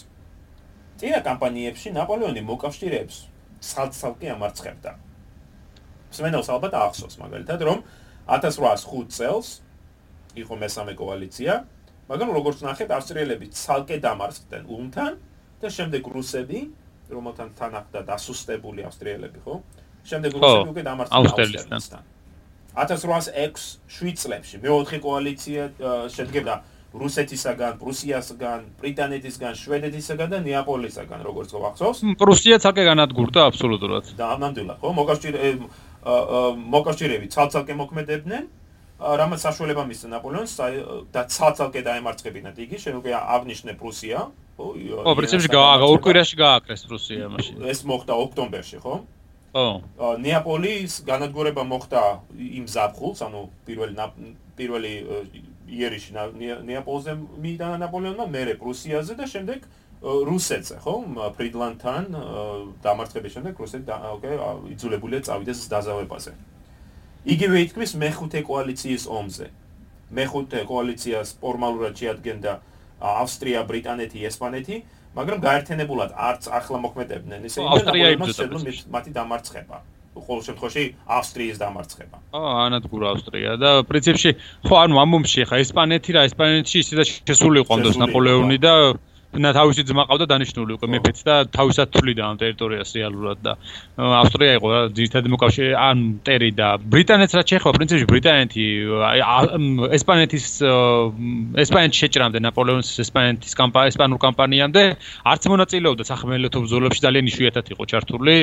წინა 1.01 1.19
კამპანიებში 1.25 1.89
ნაპოლეონი 1.98 2.41
მოკავშირეებს 2.45 3.17
სალცალკე 3.62 4.27
ამარცხებდა. 4.38 4.91
სვენელს 6.13 6.50
ალბათ 6.53 6.74
ახსოვს 6.77 7.15
მაგალითად, 7.17 7.60
რომ 7.65 7.79
1805 8.29 9.10
წელს 9.10 9.48
იყო 10.38 10.53
მესამე 10.55 10.93
კოალიცია, 10.95 11.53
მაგრამ 12.10 12.29
როგორც 12.38 12.57
ნახეთ, 12.62 12.89
ავსტრიელები 12.95 13.48
ცალკე 13.51 13.98
დამარცხდნენ 14.05 14.63
ულმთან 14.69 15.12
და 15.62 15.70
შემდეგ 15.77 16.03
რუსები, 16.15 16.60
რომელთან 17.12 17.48
თან 17.60 17.72
ახდა 17.82 18.00
დასუსტებული 18.12 18.82
ავსტრიელები, 18.88 19.39
ხო? 19.46 19.56
შემდეგ 20.10 20.32
რუსები 20.38 20.70
უკვე 20.74 20.84
დამარცხდნენ 20.89 21.20
ავსტრიელებთან. 21.22 22.03
1806-7 22.72 24.15
წლებში 24.15 24.56
მეოთხე 24.63 24.98
კოალიცია 25.03 25.62
შედგება 26.08 26.56
რუსეთისაგან, 26.91 27.74
პრუსიასგან, 27.80 28.60
ბრიტანეთისგან, 28.80 29.53
შვედეთისგან 29.56 30.27
და 30.32 30.39
ნეაპოლისგან, 30.44 31.20
როგორც 31.24 31.50
გვახსოვს. 31.56 32.00
პრუსია 32.20 32.60
ცალკე 32.60 32.84
განადგურდა 32.91 33.39
აბსოლუტურად. 33.48 34.03
და 34.20 34.25
ამამდვილად, 34.36 34.77
ხო? 34.84 34.89
მოკავშირე 35.00 35.39
მოკავშირეები 36.01 37.27
ცალ-ცალკე 37.32 37.74
მოქმედებდნენ. 37.77 38.44
რამაც 39.01 39.39
საშუალება 39.41 39.84
მისცა 39.89 40.08
ნაპოლეონს 40.13 40.53
და 41.13 41.22
ცალ-ცალკე 41.25 41.82
დაემარცხებინათ 41.89 42.58
იგი, 42.62 42.77
შენ 42.77 42.94
უკვე 43.01 43.12
აღნიშნე 43.18 43.74
პრუსია? 43.80 44.30
ო, 44.62 45.12
პრინციპში 45.18 45.50
გააღა, 45.51 45.86
ორ 45.91 46.00
კვირაში 46.06 46.36
გააკრეს 46.38 46.82
პრუსია 46.89 47.30
მაშინ. 47.34 47.56
ეს 47.74 47.80
მოხდა 47.88 48.13
ოქტომბერში, 48.25 48.77
ხო? 48.84 48.96
ო 49.51 50.10
ნეაპოლის 50.22 51.03
განადგურება 51.03 51.63
მოხდა 51.68 52.01
იმ 52.38 52.65
ზაფხულს, 52.72 53.20
ანუ 53.25 53.39
პირველი 53.68 53.94
პირველი 54.56 54.94
იერიში 55.72 56.12
ნეაპოლზე 56.68 57.12
მიდანა 57.44 57.77
ნაპოლეონმა, 57.84 58.25
მერე 58.27 58.53
პრუსიაზე 58.62 59.13
და 59.20 59.25
შემდეგ 59.27 59.60
რუსეთზე, 60.01 60.75
ხო? 60.84 60.96
ფრიდლანდთან 61.38 62.03
დამარცხების 62.84 63.32
შემდეგ 63.36 63.53
რუსეთი 63.62 63.91
ოკეი, 64.18 64.36
იძულებულია 64.74 65.22
წავიდეს 65.27 65.60
დაზავებაზე. 65.70 66.32
იგივე 67.22 67.58
ითქმის 67.65 67.91
მეხუთე 68.01 68.39
კოალიციის 68.50 69.03
ომზე. 69.06 69.48
მეხუთე 70.12 70.60
კოალიციას 70.68 71.30
ფორმალურად 71.39 71.94
შეადგენდა 72.01 72.51
ავსტრია, 73.01 73.63
ბრიტანეთი, 73.70 74.25
ესპანეთი, 74.29 74.77
მაგრამ 75.17 75.39
გაერთიანებულად 75.43 76.12
არც 76.15 76.48
ახლა 76.48 76.77
მოქმედებდნენ 76.86 77.48
ისე 77.50 77.65
ინდონეზია 77.65 78.86
მათი 78.96 79.12
დამარცხება. 79.17 79.77
ყოველ 80.12 80.41
შემთხვევაში 80.43 80.84
ავსტრიის 81.08 81.58
დამარცხება. 81.60 82.17
აა 82.36 82.55
ანადგურა 82.67 83.05
ავსტრია 83.15 83.51
და 83.55 83.70
პრინციპში 83.88 84.31
ხო 84.67 84.75
ანუ 84.84 84.96
ამომში 85.03 85.41
ხა 85.48 85.60
ესპანეთი 85.63 86.12
რა 86.15 86.22
ესპანეთში 86.29 86.77
ისე 86.84 86.93
და 87.00 87.03
შესულიყო 87.08 87.72
ამ 87.72 87.79
დროს 87.86 87.96
ნაპოლეონი 88.03 88.58
და 88.60 88.74
და 89.31 89.51
თავისი 89.55 89.85
ძმა 89.88 90.03
ყავდა 90.11 90.25
დანიშნული 90.27 90.75
უკვე 90.75 90.88
მეფეც 90.91 91.19
და 91.23 91.35
თავისად 91.55 91.88
თვლიდა 91.95 92.23
ამ 92.27 92.35
ტერიტორიას 92.41 92.89
რეალურად 93.00 93.38
და 93.39 93.53
ავსტრია 93.95 94.57
იყო 94.59 94.67
რა 94.67 94.79
ძირითადად 94.91 95.31
მოკავშირე 95.31 95.71
ან 95.79 95.97
ტერი 96.27 96.51
და 96.51 96.67
ბრიტანეთს 96.83 97.38
რაც 97.39 97.47
შეეხება 97.55 97.73
პრინციპში 97.79 98.07
ბრიტანეთი 98.11 98.65
ესპანეთის 99.95 100.45
ესპანეთში 101.63 102.00
შეჭრამდე 102.03 102.43
ნაპოლეონის 102.43 102.91
ესპანეთის 103.07 103.55
კამპანია 103.55 103.93
ესპანურ 103.95 104.19
კამპანიამდე 104.19 104.83
არც 105.31 105.43
მონაწილეობდა 105.47 106.03
სახმელეთო 106.11 106.57
ბრძოლებში 106.67 107.00
ძალიან 107.07 107.31
იშვიათად 107.31 107.71
იყო 107.71 107.83
ჩართული 107.88 108.35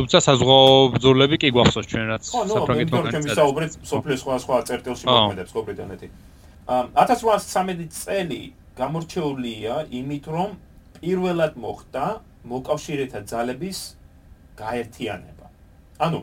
თუმცა 0.00 0.18
საზღვაო 0.24 0.72
ბრძოლები 0.96 1.36
კი 1.36 1.52
გვახსოვს 1.52 1.92
ჩვენ 1.92 2.06
რაც 2.16 2.32
საფრანგეთთან 2.32 2.96
ხო 2.96 3.12
ჩვენ 3.12 3.28
ვისაუბრეთ 3.28 3.72
სოფლის 3.92 4.18
სხვა 4.24 4.34
სხვა 4.40 4.56
წერტილში 4.72 5.04
მოქმედებს 5.04 5.52
ხო 5.52 5.60
ბრიტანეთი. 5.68 6.08
1813 6.72 7.92
წელი 7.92 8.42
გამორჩეულია 8.78 9.74
იმით, 9.92 10.24
რომ 10.32 10.50
პირველად 10.98 11.58
მოხდა 11.60 12.04
მოკავშირეთა 12.52 13.20
ძალების 13.30 13.78
გაერთიანება. 14.56 15.46
ანუ 16.02 16.18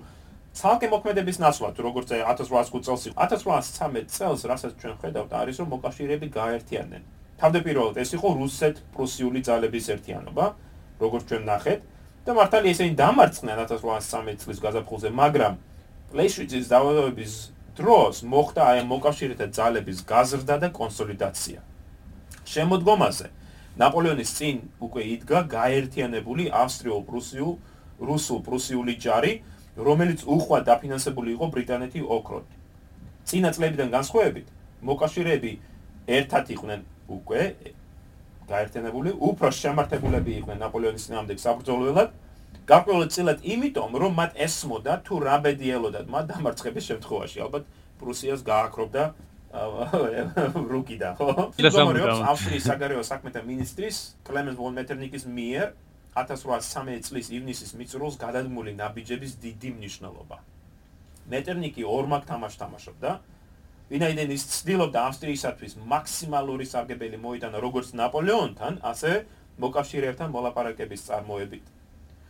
ცალკე 0.59 0.87
მოქმედების 0.91 1.37
ნაცვლად, 1.39 1.75
როგორც 1.79 2.09
1805 2.15 2.83
წელს 2.83 3.03
იყო, 3.07 3.15
1813 3.21 4.09
წელს, 4.09 4.41
რასაც 4.49 4.73
ჩვენ 4.81 4.95
ხედავთ, 5.01 5.31
არის 5.41 5.55
რომ 5.61 5.67
მოკავშირეები 5.75 6.27
გაერთიანდნენ. 6.33 7.03
თავდაპირველად 7.39 7.95
ეს 8.03 8.09
იყო 8.17 8.27
რუსეთ-პრუსიული 8.41 9.39
ძალების 9.47 9.85
ერთიანობა, 9.95 10.45
როგორც 10.99 11.23
ჩვენ 11.29 11.43
ნახეთ, 11.47 11.79
და 12.25 12.31
მართალია 12.35 12.71
ესენი 12.75 12.93
დამარცხდნენ 12.99 13.57
1813 13.63 14.43
წლის 14.43 14.59
გაზაფხულზე, 14.59 15.09
მაგრამ 15.15 15.53
პლეშვიცის 16.11 16.65
დაავადების 16.67 17.33
დროს 17.79 18.15
მოხდა 18.27 18.61
აი 18.69 18.79
მოკავშირეთა 18.91 19.47
ძალების 19.55 19.99
გაზრდა 20.03 20.55
და 20.59 20.67
კონსოლიდაცია. 20.75 21.68
შემოდგომაზე 22.49 23.27
ნაპოლეონის 23.79 24.31
წინ 24.37 24.57
უკვე 24.85 25.03
იდგა 25.15 25.39
გაერთიანებული 25.53 26.49
ავსტრიო-პრუსიულ 26.61 27.53
რუსულ-პრუსიული 28.09 28.95
ჯარი, 29.03 29.33
რომელიც 29.79 30.23
უხვა 30.23 30.59
დაფინანსებული 30.67 31.35
იყო 31.35 31.45
ბრიტანეთი 31.55 32.01
ოქროთ. 32.15 32.47
წინა 33.27 33.49
წლებიდან 33.55 33.89
განსხვავებით, 33.95 34.47
მოკავშირეები 34.83 35.51
ერთად 36.19 36.45
იყვნენ 36.55 36.81
უკვე 37.15 37.41
გაერთიანებული, 38.49 39.09
უფრო 39.29 39.49
შემართებულები 39.61 40.31
იყვნენ 40.39 40.57
ნაპოლეონის 40.63 41.05
წინააღმდეგ 41.07 41.37
საბრძოლველად. 41.45 42.09
გარკვეულწილად 42.69 43.39
იმიტომ, 43.45 43.91
რომ 44.01 44.11
მათ 44.19 44.31
ესმოდა 44.45 44.93
თუ 45.05 45.15
რა 45.25 45.35
ბედიელოდათ 45.45 46.05
მათ 46.09 46.25
დამარცხების 46.33 46.87
შემთხვევაში, 46.89 47.37
ალბათ 47.45 47.63
პრუსიას 48.01 48.41
გააქრობდა 48.45 49.03
რუკიდა 50.71 51.15
ხო? 51.17 51.29
ინგლისურის 51.57 52.21
ავსტრიის 52.31 52.65
საგარეო 52.69 53.01
საქმეთა 53.07 53.41
მინისტრის 53.47 53.97
კლემენს 54.27 54.59
ვონ 54.61 54.75
მეტერნიკის 54.77 55.25
მიერ 55.25 55.71
1813 56.21 57.09
წლის 57.09 57.27
ივნისის 57.33 57.73
მიწურულს 57.79 58.19
გადადგმული 58.21 58.75
ნაბიჯების 58.77 59.33
დიდი 59.41 59.69
მნიშვნელობა. 59.79 60.37
მეტერნიკი 61.33 61.83
ორმაგ 61.85 62.23
თამაშს 62.29 62.61
თამაშობდა. 62.61 63.11
ვინაიდან 63.89 64.29
ის 64.37 64.43
ცდილობდა 64.53 64.99
ავსტრიისათვის 65.09 65.73
მაქსიმალური 65.81 66.65
სარგებელი 66.69 67.17
მოიტანა 67.17 67.57
როგორც 67.57 67.87
ნაპოლეონთან, 67.97 68.73
ასე 68.85 69.11
მოკავშირეებთან 69.57 70.29
მოლაპარაკების 70.29 71.05
წარმოებით. 71.09 71.65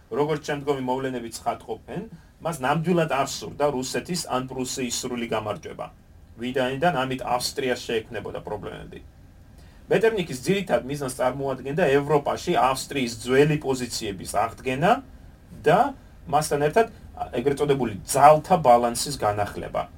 როგორც 0.09 0.41
შემდგომი 0.47 0.83
მოვლენები 0.87 1.29
ცხადყოფენ, 1.35 2.03
მას 2.41 2.55
ნამდვილად 2.63 3.11
არ 3.11 3.27
სურდა 3.27 3.65
რუსეთის 3.75 4.21
ან 4.31 4.47
პრუსიის 4.49 4.95
სრული 5.03 5.27
გამარჯვება. 5.35 5.87
ვიდაინიდან 6.39 6.93
ამით 7.03 7.21
ავსტრიას 7.35 7.81
შეექმნებოდა 7.87 8.39
პრობლემები. 8.47 8.99
მეტერნიკის 9.89 10.39
ძირითად 10.45 10.81
მიზანს 10.85 11.17
წარმოადგენდა 11.19 11.83
ევროპაში 11.99 12.53
ავსტრიის 12.55 13.13
ძველი 13.25 13.57
პოზიციების 13.57 14.31
აღდგენა 14.37 14.91
და 15.65 15.79
მასთან 16.29 16.61
ერთად 16.69 16.87
ეგრეთ 17.39 17.57
წოდებული 17.59 17.93
ძალთა 18.05 18.55
ბალანსის 18.65 19.15
განახლება. 19.17 19.89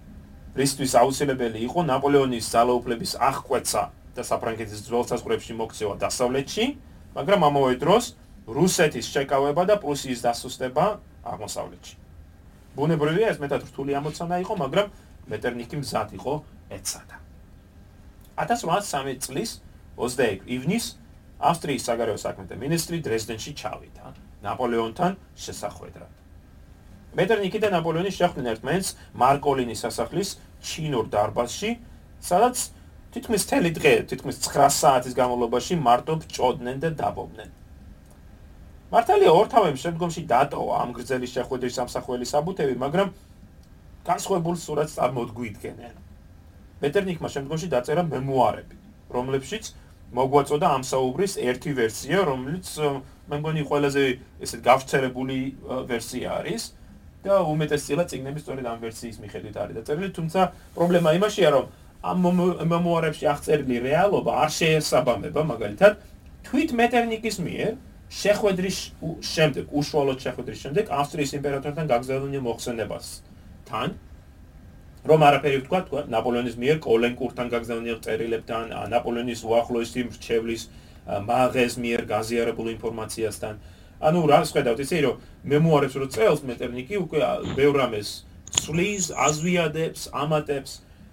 რისთვის 0.56 0.92
აუცილებელი 1.00 1.60
იყო 1.68 1.80
ნაპოლეონის 1.88 2.46
ძალაუფლების 2.52 3.12
აღკვეცა 3.20 3.84
და 4.16 4.22
საფრანგეთის 4.28 4.80
ძველ 4.88 5.04
საზღვრებში 5.12 5.54
მოქცევა 5.56 5.96
დასავლეთში, 6.04 6.66
მაგრამ 7.16 7.42
ამავე 7.48 7.76
დროს 7.80 8.16
რუსეთის 8.48 9.06
შეკავება 9.12 9.64
და 9.70 9.76
პრუსიის 9.80 10.24
დასუსტება 10.28 10.86
აღმოსავლეთში. 11.24 11.96
ბუნებრივია 12.76 13.28
ეს 13.32 13.40
მეტად 13.44 13.68
რთული 13.68 13.92
ამოცანა 14.00 14.36
იყო, 14.44 14.54
მაგრამ 14.56 14.88
მეტერნიკი 15.28 15.82
მზად 15.82 16.16
იყო 16.18 16.34
ეცადა. 16.78 17.18
1803 18.42 19.20
წლის 19.22 19.60
21 19.98 20.48
ივნისს 20.48 20.98
ავსტრიის 21.42 21.86
საგარეო 21.90 22.18
საქმეთა 22.22 22.56
მინისტრი 22.62 22.98
დრეზდენში 23.06 23.52
ჩავიდა 23.62 24.14
ნაპოლეონთან 24.46 25.18
შესახვედრად. 25.38 26.12
მეტერნიკი 27.18 27.60
და 27.60 27.70
ნაპოლეონი 27.76 28.12
შეხვდნენ 28.16 28.48
ერთმანეთს 28.56 28.90
მარკოლინის 29.22 29.82
სასახლის 29.84 30.30
ჩინურ 30.64 31.10
დარბაზში, 31.12 31.72
სადაც 32.24 32.58
თითქმის 33.12 33.44
თელი 33.50 33.72
დღე, 33.76 33.94
თითქმის 34.08 34.38
9 34.48 34.72
საათის 34.72 35.18
განმავლობაში 35.18 35.76
მარტო 35.76 36.14
ჭოდნენ 36.32 36.78
და 36.80 36.90
დაბობდნენ. 37.02 37.50
მართალია 38.92 39.32
ორთავემ 39.32 39.78
შემდგომში 39.84 40.22
დატოვა 40.28 40.74
ამ 40.84 40.90
გრძელი 40.96 41.28
შეხვედრის 41.28 41.76
სამსახველი 41.80 42.26
საბუთები, 42.28 42.76
მაგრამ 42.80 43.08
განსხვავებულ 44.06 44.56
სურათს 44.58 44.98
წარმოგვიდგენენ. 44.98 45.96
მეტერნიკმა 46.82 47.30
შემდგომში 47.30 47.68
დაწერა 47.70 48.04
მემუარები, 48.10 48.76
რომლებშიც 49.14 49.66
მოგვაწოდა 50.12 50.68
ამ 50.76 50.84
საუბრის 50.84 51.34
ერთი 51.38 51.72
ვერსია, 51.78 52.18
რომელიც 52.26 52.68
მე 53.30 53.36
მგონი 53.38 53.62
ყველაზე 53.70 54.04
ესე 54.44 54.58
გავრცელებული 54.66 55.38
ვერსია 55.88 56.28
არის 56.42 56.64
და 57.22 57.34
უმეტესწილად 57.54 58.08
ციგნების 58.12 58.44
სწორედ 58.44 58.66
ამ 58.66 58.80
ვერსიის 58.82 59.18
მიხედვით 59.22 59.56
არის 59.62 59.76
დაწერილი, 59.78 60.10
თუმცა 60.18 60.42
პრობლემა 60.76 61.10
იმაშია, 61.22 61.50
რომ 61.54 61.66
ამ 62.02 62.18
მემუარებში 62.66 63.26
აღწერილი 63.30 63.78
რეალობა 63.86 64.32
არ 64.42 64.50
შეესაბამება 64.58 65.42
მაგალითად 65.54 65.92
თვით 66.50 66.70
მეტერნიკის 66.82 67.38
მიერ 67.46 67.72
შეხვედრის 68.10 68.78
შემდეგ, 69.22 69.66
უშუალოდ 69.70 70.18
შეხვედრის 70.26 70.60
შემდეგ 70.66 70.86
ავსტრიის 70.90 71.32
იმპერატორთან 71.38 71.86
გაგზავნილი 71.94 72.42
მოხსენებას 72.42 73.06
თან 73.72 73.90
რომ 75.02 75.24
არაფერი 75.26 75.58
ვთქვა, 75.66 75.80
თქვა 75.88 76.02
ნაპოლეონის 76.14 76.56
მიერ 76.62 76.78
კოლენკურთან 76.86 77.48
გაგზავნილ 77.50 78.00
წერილებთან, 78.06 78.64
ნაპოლეონის 78.94 79.42
უახლოესი 79.50 80.02
მრჩევლის 80.12 80.64
მაღეს 81.26 81.74
მიერ 81.82 82.02
გაზიარებულ 82.06 82.68
ინფორმაციასთან. 82.78 83.54
ანუ 84.02 84.20
რა 84.30 84.40
შეხედავთ 84.46 84.80
ისე 84.86 84.98
რომ 85.06 85.16
მემუარებს 85.46 85.96
რო 85.98 86.08
წელს 86.14 86.42
მეტერნიკი 86.46 86.96
უკვე 87.02 87.20
ბევრ 87.58 87.76
რამეს 87.82 88.10
სulis, 88.62 89.10
აზვიადებს, 89.10 90.02
ამატებს 90.14 90.72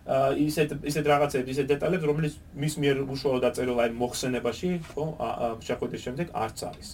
ისეთ 0.08 0.68
ისეთ 0.88 1.04
რაღაცებს, 1.12 1.48
ისეთ 1.52 1.66
დეტალებს, 1.72 2.04
რომელიც 2.08 2.34
მის 2.56 2.74
მიერ 2.80 2.96
უშუალოდ 3.08 3.42
დაწერილ 3.44 3.76
აი 3.84 3.90
მოხსენებაში, 3.92 4.70
ხო, 4.92 5.04
შეხვედრის 5.64 6.02
შემდეგ 6.06 6.26
არც 6.32 6.58
არის. 6.68 6.88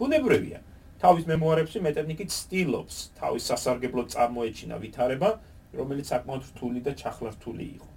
ბუნებრივია. 0.00 0.60
თავის 1.02 1.24
მემუარებში 1.26 1.80
მეტერნიკი 1.82 2.24
ცდილობს 2.30 2.96
თავის 3.18 3.46
სასარგებლოდ 3.50 4.12
წარმოეჩინა 4.14 4.76
ვითარება, 4.82 5.30
რომელიც 5.74 6.06
საკმაოდ 6.12 6.42
რთული 6.50 6.80
და 6.86 6.92
ჩახლართული 7.00 7.64
იყო. 7.76 7.88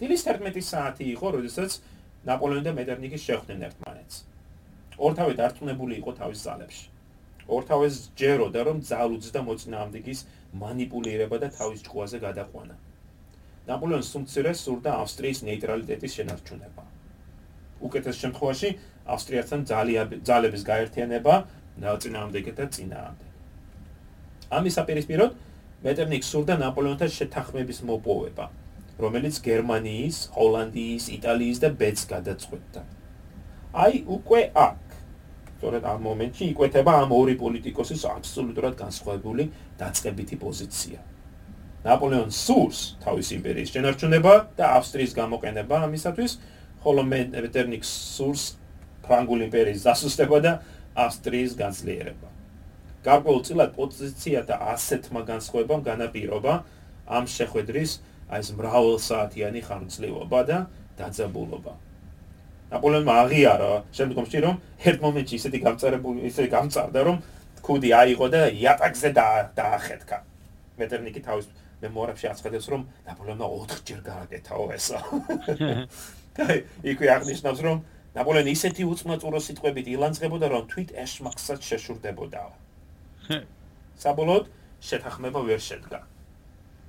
დილის 0.00 0.22
11 0.28 0.66
საათი 0.68 1.04
იყო, 1.16 1.26
როდესაც 1.36 1.78
ნაპოლეონი 2.28 2.64
და 2.66 2.72
მეტერნიკი 2.76 3.18
შეხვდნენ 3.24 3.64
ერთმანეთს. 3.68 4.16
ორთავე 5.00 5.32
დარწმუნებული 5.40 5.94
იყო 6.00 6.12
თავის 6.20 6.40
ძალებში. 6.44 6.86
ორთავეს 7.48 7.96
ჯეროდა, 8.20 8.60
რომ 8.68 8.78
ძალუძს 8.90 9.30
და 9.32 9.40
მოწინააღმდეგის 9.48 10.20
манипулირება 10.60 11.36
და 11.40 11.48
თავის 11.56 11.80
ჭკუაზე 11.86 12.18
გადაყვანა. 12.26 12.74
ნაპოლეონს 13.70 14.10
უმცირეს 14.18 14.58
სურდა 14.66 14.90
ავსტრიის 15.02 15.38
ნეიტრალიტეტის 15.48 16.12
შენარჩუნება. 16.16 16.82
უკეთეს 17.86 18.16
შემთხვევაში 18.22 18.68
ავსტრიასთან 19.06 19.60
ძალების 20.26 20.62
გაერთიანება 20.66 21.34
ნაწინააღმდეგეთა 21.86 22.64
წინააღმდეგ. 22.74 23.32
ამის 24.56 24.76
საპირისპიროდ 24.78 25.30
მეტერნიკს 25.86 26.28
სურდა 26.32 26.54
ნაპოლეონთან 26.62 27.10
შეთანხმების 27.16 27.78
მოპოვება, 27.86 28.46
რომელიც 28.98 29.34
გერმანიის, 29.44 30.16
ჰოლანდიის, 30.36 31.04
იტალიის 31.16 31.58
და 31.62 31.68
ბეც 31.80 31.98
გადაწყვეტდა. 32.12 32.80
აი 33.76 33.94
უკვე 34.16 34.40
აქ, 34.56 34.80
სწორედ 35.56 35.82
ამ 35.84 36.00
მომენტში 36.06 36.44
იკვეთება 36.52 36.92
ამ 37.04 37.10
ორი 37.12 37.34
პოლიტიკოსის 37.36 38.02
აბსოლუტურად 38.08 38.74
განსხვავებული 38.76 39.44
დაწყებითი 39.80 40.36
პოზიცია. 40.40 40.98
ნაპოლეონს 41.86 42.36
სურს 42.46 42.78
თავის 43.04 43.28
იმპერიის 43.36 43.72
შენარჩუნება 43.76 44.34
და 44.58 44.64
ავსტრიის 44.80 45.12
გამოყენება 45.16 45.76
ამისათვის, 45.86 46.32
ხოლო 46.82 47.02
მეტერნიკს 47.06 47.90
სურს 48.16 48.44
ფრანგული 49.06 49.46
იმპერიის 49.48 49.84
დასუსტება 49.86 50.38
და 50.44 50.52
ავსტრიის 50.96 51.52
განძლიერება. 51.60 52.28
გარკვეულწილად 53.06 53.70
პოზიციათა 53.78 54.56
ასეთმა 54.74 55.20
განსხვავებამ 55.30 55.82
განაპირობა 55.86 56.54
ამ 57.06 57.24
შეხვედრის 57.30 57.92
აი 58.26 58.40
ეს 58.42 58.48
მრავალსაათიანი 58.58 59.60
ხანგრძლივობა 59.62 60.40
და 60.50 60.58
დაძაბულობა. 60.98 61.74
ნაპოლეონმა 62.66 63.14
აღიარა 63.22 63.70
შემდგომში 63.94 64.38
რომ 64.42 64.56
ერთ 64.90 64.98
მომენტში 65.06 65.34
ისეთი 65.38 65.58
გამწარებული 65.66 66.26
ისე 66.26 66.48
გამწარდა 66.50 67.00
რომ 67.06 67.16
ქუდი 67.62 67.90
აიღო 67.94 68.26
და 68.34 68.40
იატაკზე 68.50 69.08
დაახეთქა. 69.54 70.18
მეტერნიკი 70.78 71.20
თავის 71.22 71.46
მემუარებში 71.82 72.26
აცხადებს 72.32 72.66
რომ 72.72 72.82
ნაპოლეონმა 73.06 73.46
4 73.54 73.86
ჯერ 73.86 74.00
გააკეთაო 74.10 74.66
ესა. 74.74 74.98
და 76.36 76.44
იქვე 76.84 77.06
აღნიშნავს 77.16 77.60
რომ 77.64 77.76
ნაპოლეონი 78.16 78.52
ისეთი 78.56 78.84
უწმაწურო 78.88 79.40
სიტყვებით 79.44 79.86
ილანძღებოდა 79.92 80.46
რომ 80.48 80.62
თვით 80.72 80.90
ეშმაკსაც 81.04 81.60
შეშურდებოდა. 81.68 82.42
საბოლოოდ 84.00 84.44
შეთანხმება 84.88 85.40
ვერ 85.48 85.60
შედგა. 85.60 86.00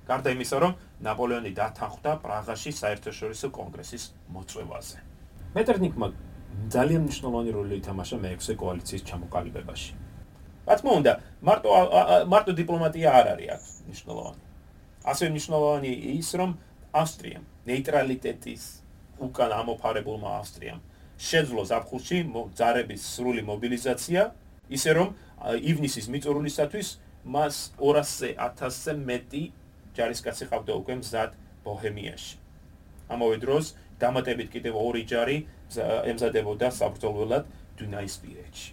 გარდა 0.08 0.30
იმისა, 0.32 0.58
რომ 0.64 0.74
ნაპოლეონი 1.04 1.52
დათანხმდა 1.60 2.12
პრაღაში 2.24 2.72
საერთაშორისო 2.80 3.48
კონგრესის 3.52 4.04
მოწვევაზე. 4.32 4.98
მეტერნიკმა 5.56 6.08
ძალიან 6.72 7.02
მნიშვნელოვანი 7.06 7.52
როლი 7.58 7.76
ითამაშა 7.82 8.18
მეექვსე 8.24 8.54
კოალიციის 8.64 9.04
ჩამოყალიბებაში. 9.10 9.92
რაც 10.68 10.80
მოუნდა, 10.88 11.14
მარტო 11.48 11.70
მარტო 12.32 12.52
დიპლომატია 12.62 13.08
არ 13.20 13.28
არის 13.36 13.50
აქ 13.56 13.64
მნიშვნელოვანი. 13.88 14.42
ასე 15.12 15.24
მნიშვნელოვანი 15.32 15.92
ის, 16.20 16.30
რომ 16.40 16.52
ავსტრიამ 17.02 17.44
ნეიტრალიტეტის 17.68 18.64
უკან 19.28 19.52
ამოფარებულმა 19.60 20.30
ავსტრიამ 20.40 20.80
შეძლო 21.18 21.64
ზაფხულში 21.66 22.18
ძარების 22.58 23.02
სრული 23.18 23.42
მობილიზაცია, 23.48 24.22
ისე 24.70 24.92
რომ 24.98 25.10
ივნისის 25.58 26.08
მიწურულისათვის 26.14 26.88
მას 27.26 27.56
200-ზე 27.82 28.30
1000-ზე 28.38 28.94
მეტი 29.10 29.44
ჯარისკაცი 29.98 30.46
ყავდა 30.52 30.74
უკვე 30.78 30.96
მზად 31.02 31.32
ბოჰემიაში. 31.66 32.38
ამავე 33.10 33.38
დროს 33.44 33.76
დამატებით 34.00 34.50
კიდევ 34.54 34.74
ორი 34.78 35.04
ჯარი 35.10 35.38
ემზადებოდა 36.12 36.70
საბრძოლველად 36.72 37.46
დუნაისპირეთში. 37.80 38.70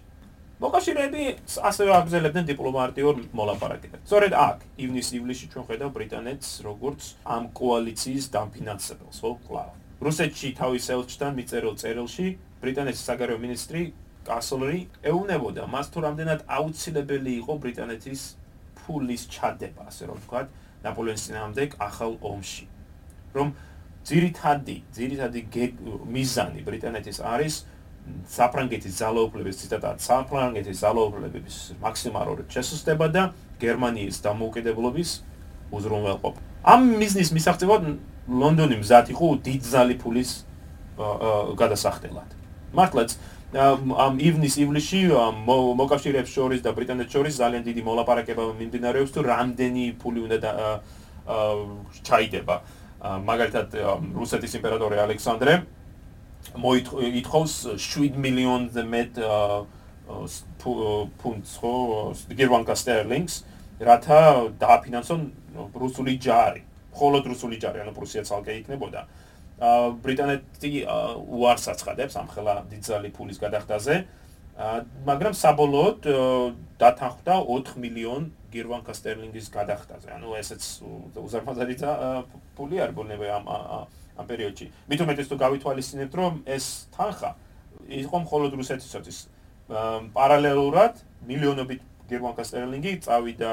მოკავშირეები 0.65 1.23
ასევე 1.69 1.91
აგზელებდნენ 1.99 2.45
დიპლომატიურ 2.51 3.17
მოლაპარაკებებს. 3.35 4.07
სწორედ 4.07 4.33
აქ 4.39 4.59
ივნის-ივლისში 4.85 5.47
ჩვენ 5.53 5.65
ხედავ 5.69 5.91
ბრიტანეთს 5.97 6.49
როგორც 6.63 7.01
ამ 7.27 7.51
კოალიციის 7.59 8.31
დამფინანსებელს, 8.31 9.19
ხო, 9.19 9.33
კლავ. 9.49 9.71
რუსეთში 10.05 10.49
თავის 10.59 10.87
ელჩთან 10.95 11.33
მიწერილ 11.39 11.77
წერილში 11.81 12.27
ბრიტანეთის 12.61 13.05
საგარეო 13.09 13.39
მინისტრი 13.41 13.83
კასლერი 14.29 14.81
ეუნებოდა 15.11 15.65
მას 15.75 15.89
თუ 15.93 16.05
რამდენად 16.05 16.45
აუცილებელი 16.45 17.33
იყო 17.41 17.55
ბრიტანეთის 17.65 18.23
ფულის 18.85 19.23
ჩადება, 19.33 19.89
ასე 19.89 20.09
რომ 20.09 20.19
ვთქვათ, 20.21 20.49
ნაპოლეონის 20.85 21.25
წინააღმდეგ 21.25 21.69
ახალ 21.89 22.13
ომში. 22.21 22.67
რომ 23.35 23.49
ძირითადი, 24.05 24.77
ძირითადი 24.93 25.41
მიზანი 26.15 26.61
ბრიტანეთის 26.69 27.19
არის 27.25 27.55
საფრანგეთის 28.29 28.95
ძალაუფლების 29.01 29.57
ციტატა 29.65 29.91
საფრანგეთის 30.05 30.79
ძალაუფლების 30.85 31.55
მაქსიმალური 31.81 32.43
შესუსტება 32.53 33.07
და 33.09 33.23
გერმანიის 33.65 34.17
დამოუკიდებლობის 34.21 35.11
უზრუნველყოფა. 35.73 36.41
ამ 36.69 36.81
მიზნის 37.01 37.31
მისაღწევად 37.37 37.83
ლონდონი 38.29 38.81
მზად 38.81 39.13
იყო 39.13 39.27
დიდძალი 39.45 39.97
ფულის 40.01 40.31
გადასახდელად. 41.61 42.31
მართლაც 42.75 43.11
ამ 43.55 44.15
ივნის 44.19 44.55
ივლისში 44.59 45.01
მოკავშირეებს 45.47 46.31
შორის 46.35 46.61
და 46.65 46.73
ბრიტანეთს 46.75 47.13
შორის 47.15 47.35
ძალიან 47.39 47.63
დიდი 47.69 47.83
მოლაპარაკება 47.87 48.43
მიმდინარეობს 48.59 49.11
თუ 49.15 49.21
რამდენი 49.23 49.85
ფული 50.03 50.21
უნდა 50.27 50.53
ჩაიდება 52.03 52.57
მაგალითად 53.05 53.69
რუსეთის 54.17 54.53
იმპერატორი 54.59 54.97
ალექსანდრე 55.07 55.55
მოითხოვს 56.59 57.53
7 57.79 58.19
მილიონზე 58.25 58.83
მეტ 58.95 59.13
ფუნტს 61.21 61.53
ხო 61.61 61.75
გერმანკა 62.41 62.75
სტერლინგს 62.77 63.35
რათა 63.81 64.21
დააფინანსონ 64.61 65.21
რუსული 65.75 66.19
ჯარი. 66.19 66.63
მხოლოდ 66.95 67.23
რუსული 67.27 67.57
ჯარი, 67.59 67.83
ანუ 67.85 67.93
პრუსია 67.99 68.23
ცალკე 68.25 68.53
იქნებოდა. 68.63 69.01
აა 69.55 69.91
ბრიტანეთი 70.03 70.71
უარს 71.31 71.67
აცხადებს 71.71 72.15
ამ 72.19 72.29
ხელა 72.31 72.55
დიდძალი 72.71 73.11
ფულის 73.15 73.39
გადახდაზე. 73.39 73.95
მაგრამ 75.07 75.35
საბოლოოდ 75.35 76.01
დათანხმდა 76.79 77.35
4 77.43 77.75
მილიონ 77.83 78.23
გირვანკა 78.55 78.95
სტერლინგის 78.95 79.51
გადახდაზე. 79.51 80.09
ანუ 80.15 80.29
ესეც 80.39 80.63
უზარმაზარი 81.19 81.75
ფული 82.55 82.77
არ 82.79 82.91
გონებია 82.95 83.43
ამ 83.43 83.47
ამ 84.15 84.27
პერიოდში. 84.31 84.71
მithumetes 84.87 85.27
თუ 85.27 85.37
გავითვალისწინებთ, 85.43 86.15
რომ 86.15 86.33
ეს 86.47 86.87
თანხა 86.95 87.35
იყო 87.91 88.17
მხოლოდ 88.23 88.53
რუსეთისათვის. 88.55 89.19
პარალელურად 90.15 90.95
მილიონობით 91.27 91.81
გერმანკა 92.11 92.45
სტერლინგი 92.45 92.93
წავიდა 93.03 93.51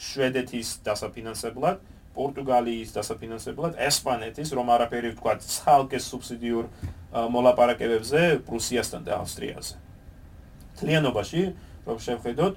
შვედეთის 0.00 0.68
დასაფინანსებლად, 0.86 1.76
პორტუგალიის 2.20 2.92
დასაფინანსებლად, 2.92 3.80
ესპანეთის, 3.80 4.52
რომ 4.52 4.66
არაფერი 4.76 5.16
ვთქვა, 5.16 5.32
ცალკე 5.40 5.98
სუბსიდიურ 6.04 6.64
მოლაპარაკებებზე 7.32 8.20
პრუსიასთან 8.44 9.00
და 9.08 9.12
ავსტრიაზე. 9.24 9.74
თლიანობაში, 10.80 11.42
რომ 11.88 11.96
შევხედოთ, 12.04 12.54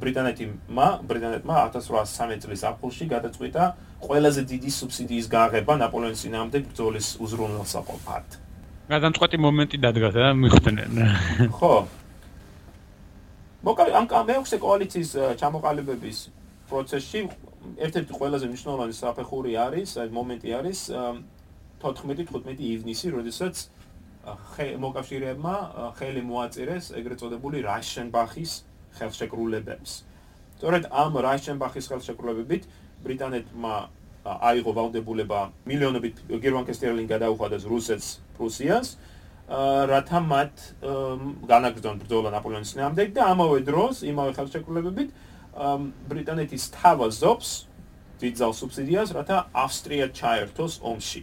ბრიტანეთმა, 0.00 0.86
ბრიტანეთმა 1.10 1.54
1813 1.74 2.38
წლის 2.46 2.62
აპრილში 2.70 3.04
გადაწყვიტა 3.10 3.64
ყველაზე 4.06 4.42
დიდი 4.46 4.70
სუბსიდიის 4.70 5.26
გაღება 5.26 5.74
ნაპოლეონის 5.82 6.22
ძინავამდე 6.22 6.58
ბრძოლის 6.70 7.06
უზრუნველსაყოფად. 7.24 8.26
გადამწყვეტი 8.86 9.36
მომენტი 9.42 9.76
დადგა 9.82 10.10
და 10.14 10.24
მიხვდნენ. 10.38 10.90
ხო, 11.58 11.74
მოკალე 13.66 13.90
ამ 13.98 14.06
მეუქსე 14.06 14.56
კოალიციის 14.62 15.10
ჩამოყალიბების 15.40 16.18
პროცესში 16.70 17.20
ერთ-ერთი 17.74 18.12
ყველაზე 18.18 18.46
მნიშვნელოვანი 18.50 18.94
საფეხური 18.96 19.52
არის, 19.66 19.90
აი 20.00 20.08
მომენტი 20.16 20.48
არის 20.58 20.78
14-15 21.82 22.60
ივნისი, 22.60 23.06
როდესაც 23.16 23.54
მოკავშირეებმა 24.56 25.54
ხელი 25.98 26.22
მოაწირეს 26.26 26.84
ეგრეთ 26.98 27.18
წოდებული 27.22 27.62
რაიშენბახის 27.62 28.52
ხელშეკრულებებს. 28.98 29.90
სწორედ 30.56 30.88
ამ 30.90 31.12
რაიშენბახის 31.26 31.84
ხელშეკრულებებით 31.90 32.62
ბრიტანეთმა 33.04 33.74
აიღო 34.26 34.72
ვალდებულება 34.74 35.40
მილიონობით 35.68 36.16
გერმანკ 36.42 36.68
სტერლინგ 36.74 37.08
გადაუხადეს 37.14 37.64
რუსეთს, 37.70 38.08
პრუსიას 38.34 38.96
რათა 39.46 40.20
მათ 40.26 40.54
განაგრძონ 41.46 41.96
ბრძოლა 42.02 42.34
ნაპოლეონის 42.34 42.72
წინააღმდეგ 42.74 43.08
და 43.14 43.22
ამავე 43.30 43.58
დროს 43.62 44.02
იმავე 44.02 44.32
ხელშეკრულებებით 44.34 45.08
ბრიტანეთის 45.56 46.64
თავაზობს 46.76 47.48
დიდძალ 48.20 48.52
სუბსიდიას 48.60 49.08
რათა 49.16 49.38
ავსტრია 49.52 50.06
ჩაერთოს 50.12 50.80
ომში. 50.84 51.22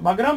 მაგრამ 0.00 0.36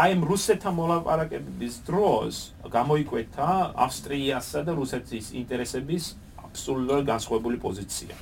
აი 0.00 0.10
ამ 0.16 0.22
რუსეთთან 0.30 0.72
მოლაპარაკებების 0.80 1.74
დროს 1.88 2.34
გამოიკვეთა 2.72 3.50
ავსტრიასა 3.84 4.60
და 4.64 4.72
რუსეთის 4.80 5.26
ინტერესების 5.40 6.04
აბსოლუტურად 6.44 7.04
განსხვავებული 7.12 7.56
პოზიცია. 7.60 8.14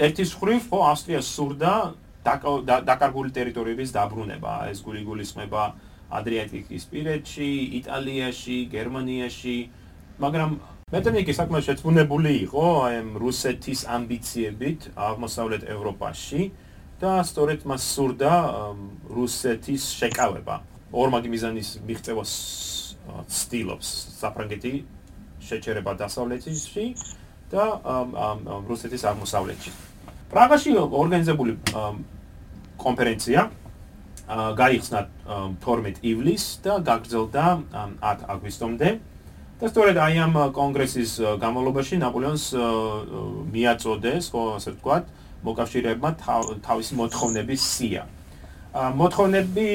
ერთის 0.00 0.30
ხრივ 0.40 0.62
ხო 0.70 0.78
ავსტრია 0.92 1.20
სურდა 1.20 1.72
დაკარგული 2.88 3.30
ტერიტორიების 3.36 3.90
დაბრუნება, 3.96 4.52
ეს 4.72 4.78
გულიგულისმება 4.84 5.62
ადრიატიკის 6.10 6.82
პირეთში, 6.90 7.50
იტალიაში, 7.80 8.58
გერმანიაში, 8.72 9.56
მაგრამ 10.20 10.50
მეტნიკი 10.90 11.34
საკმაოდ 11.38 11.64
შეწმუნებული 11.68 12.30
იყო 12.50 12.62
აი 12.82 12.94
ამ 12.98 13.10
რუსეთის 13.22 13.84
ამბიციებით 13.94 14.88
აღმოსავლეთ 14.98 15.62
ევროპაში 15.70 16.46
და 16.98 17.12
სწორედ 17.22 17.62
მას 17.62 17.82
სურდა 17.94 18.32
რუსეთის 19.06 19.84
შეკავება. 20.00 20.56
ორმაგი 20.90 21.28
მიზანის 21.30 21.68
მიღწევა 21.86 22.24
სტილობს 23.30 23.88
საფრანგეთი 24.18 24.72
შეჩერება 25.38 25.94
დასავლეთში 25.94 26.84
და 27.54 27.64
რუსეთის 28.66 29.02
აღმოსავლეთში. 29.14 29.70
პრაღაში 30.34 30.70
ორგანიზებული 30.74 31.54
კონფერენცია 32.82 33.40
გაიხსნა 34.58 35.00
12 35.62 36.02
ივლისს 36.02 36.66
და 36.66 36.82
გაგრძელდა 36.82 37.46
10 38.02 38.26
აგვისტომდე. 38.34 38.90
და 39.60 39.68
სწორედ 39.68 39.98
აი 40.00 40.14
ამ 40.24 40.34
კონგრესის 40.56 41.10
გამოლობაში 41.36 41.96
ნაპოლეონს 42.00 42.44
მიაწოდეს, 43.52 44.24
ხო, 44.32 44.42
ასე 44.56 44.72
ვთქვათ, 44.72 45.04
მოკავშირეებმა 45.44 46.10
თავისი 46.64 46.92
მოთხოვნების 46.96 47.60
სია. 47.60 48.02
მოთხოვნები 48.72 49.68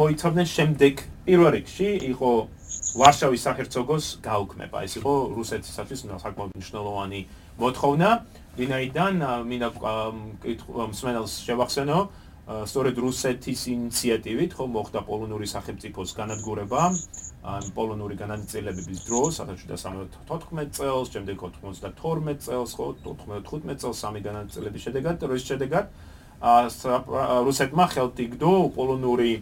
მოიცავდნენ 0.00 0.46
შემდეგ 0.50 0.94
პირველ 1.30 1.50
რიგში 1.54 1.88
იყო 2.10 2.30
ვარშავის 2.98 3.44
საჰერცოგოს 3.46 4.04
გაუქმება. 4.18 4.82
ეს 4.82 4.92
იყო 4.98 5.12
რუსეთისათვის 5.38 6.00
საკმაოდ 6.18 6.50
მნიშვნელოვანი 6.58 7.20
მოთხოვნა. 7.62 8.08
ვინაიდან 8.58 9.14
მინდა 9.50 9.68
მსმენელს 10.90 11.32
შევახსენო, 11.46 11.98
სწორედ 12.44 12.96
რუსეთის 13.00 13.60
ინიციატივით 13.72 14.52
ხო 14.52 14.64
მოხდა 14.68 15.00
პოლონური 15.08 15.46
სახელმწიფოს 15.48 16.10
განადგურება. 16.12 16.82
ან 17.44 17.64
პოლონური 17.76 18.16
განაწილებების 18.16 19.00
დროს 19.04 19.40
1774 19.44 20.72
წელს, 20.72 21.06
შემდეგ 21.12 21.36
92 21.40 22.40
წელს, 22.40 22.70
ხო 22.76 22.86
95 23.04 23.80
წელს 23.80 23.96
სამი 24.00 24.20
განაწილების 24.24 24.84
შედეგად, 24.88 25.24
რის 25.28 25.44
შედეგად 25.44 25.86
რუსეთმა 26.44 27.84
ხელთ 27.92 28.16
იგდო 28.24 28.52
პოლონური 28.76 29.32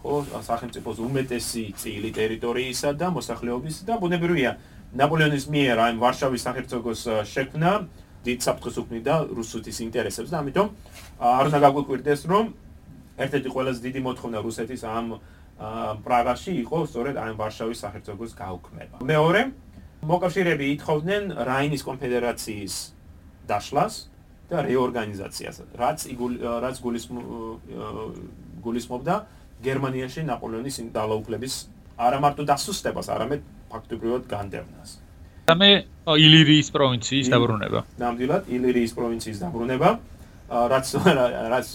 ხო 0.00 0.14
სახელმწიფოს 0.44 0.98
უმეტესი 1.04 1.64
წილი 1.80 2.10
ტერიტორიისა 2.16 2.96
და 2.96 3.08
მოსახლეობის 3.12 3.76
და 3.88 3.96
ბუნებრივია. 4.00 4.52
ნაპოლეონის 4.90 5.44
მიერ 5.54 5.76
აი 5.80 5.92
ვარშავის 6.02 6.44
სახელმწიფოს 6.44 7.00
შექმნა 7.32 7.70
დიდ 8.20 8.38
საფრთხეს 8.44 8.76
უქმნიდა 8.82 9.14
რუსეთის 9.32 9.76
ინტერესებს 9.86 10.30
და 10.32 10.36
ამიტომ 10.44 10.68
არ 11.20 11.44
უნდა 11.50 11.58
გაგვიკვირდეს 11.64 12.20
რომ 12.28 12.44
ერთ-ერთი 13.24 13.48
ყველაზე 13.54 13.80
დიდი 13.86 14.00
მოთხოვნა 14.06 14.38
რუსეთის 14.44 14.82
ამ 14.84 15.06
პრაღაში 16.04 16.52
იყო 16.64 16.78
სწორედ 16.88 17.14
ამ 17.20 17.36
ვარშავის 17.40 17.78
სახელმწიფოს 17.84 18.32
გაუქმება. 18.36 18.96
მეორე 19.04 19.40
მოკავშირეები 20.00 20.66
ითხოვდნენ 20.74 21.22
რაინის 21.48 21.82
კონფედერაციის 21.84 22.74
დაშლას 23.50 23.94
და 24.48 24.58
რეორგანიზაციას, 24.64 25.56
რაც 25.76 25.98
რაც 26.64 26.76
გულისხმობდა 28.64 29.14
გერმანიაში 29.60 30.20
ნაპოლეონის 30.24 30.76
დალაუფლების 30.96 31.54
არა 32.00 32.18
მარტო 32.24 32.42
დასუსტებას, 32.48 33.06
არამედ 33.12 33.40
ფაქტობრივად 33.68 34.22
განდევნას. 34.32 34.90
ამე 35.54 35.70
ილირიის 36.24 36.68
პროვინციის 36.74 37.26
დაბრუნება. 37.32 37.80
ნამდვილად 38.00 38.48
ილირიის 38.56 38.92
პროვინციის 38.98 39.38
დაბრუნება, 39.44 39.90
რაც 40.50 40.86
რაც 41.54 41.66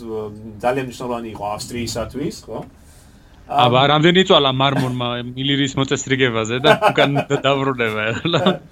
ძალიან 0.63 0.85
მნიშვნელოვანი 0.89 1.29
იყო 1.35 1.45
ავსტრიისათვის, 1.55 2.35
ხო? 2.47 2.59
აბა, 3.45 3.81
რამდენი 3.93 4.21
წვალა 4.25 4.51
მარმონმა 4.57 5.09
ილირიის 5.37 5.73
მოწესრიგებაზე 5.77 6.57
და 6.65 6.71
უკან 6.89 7.11
დაბრუნება 7.29 8.03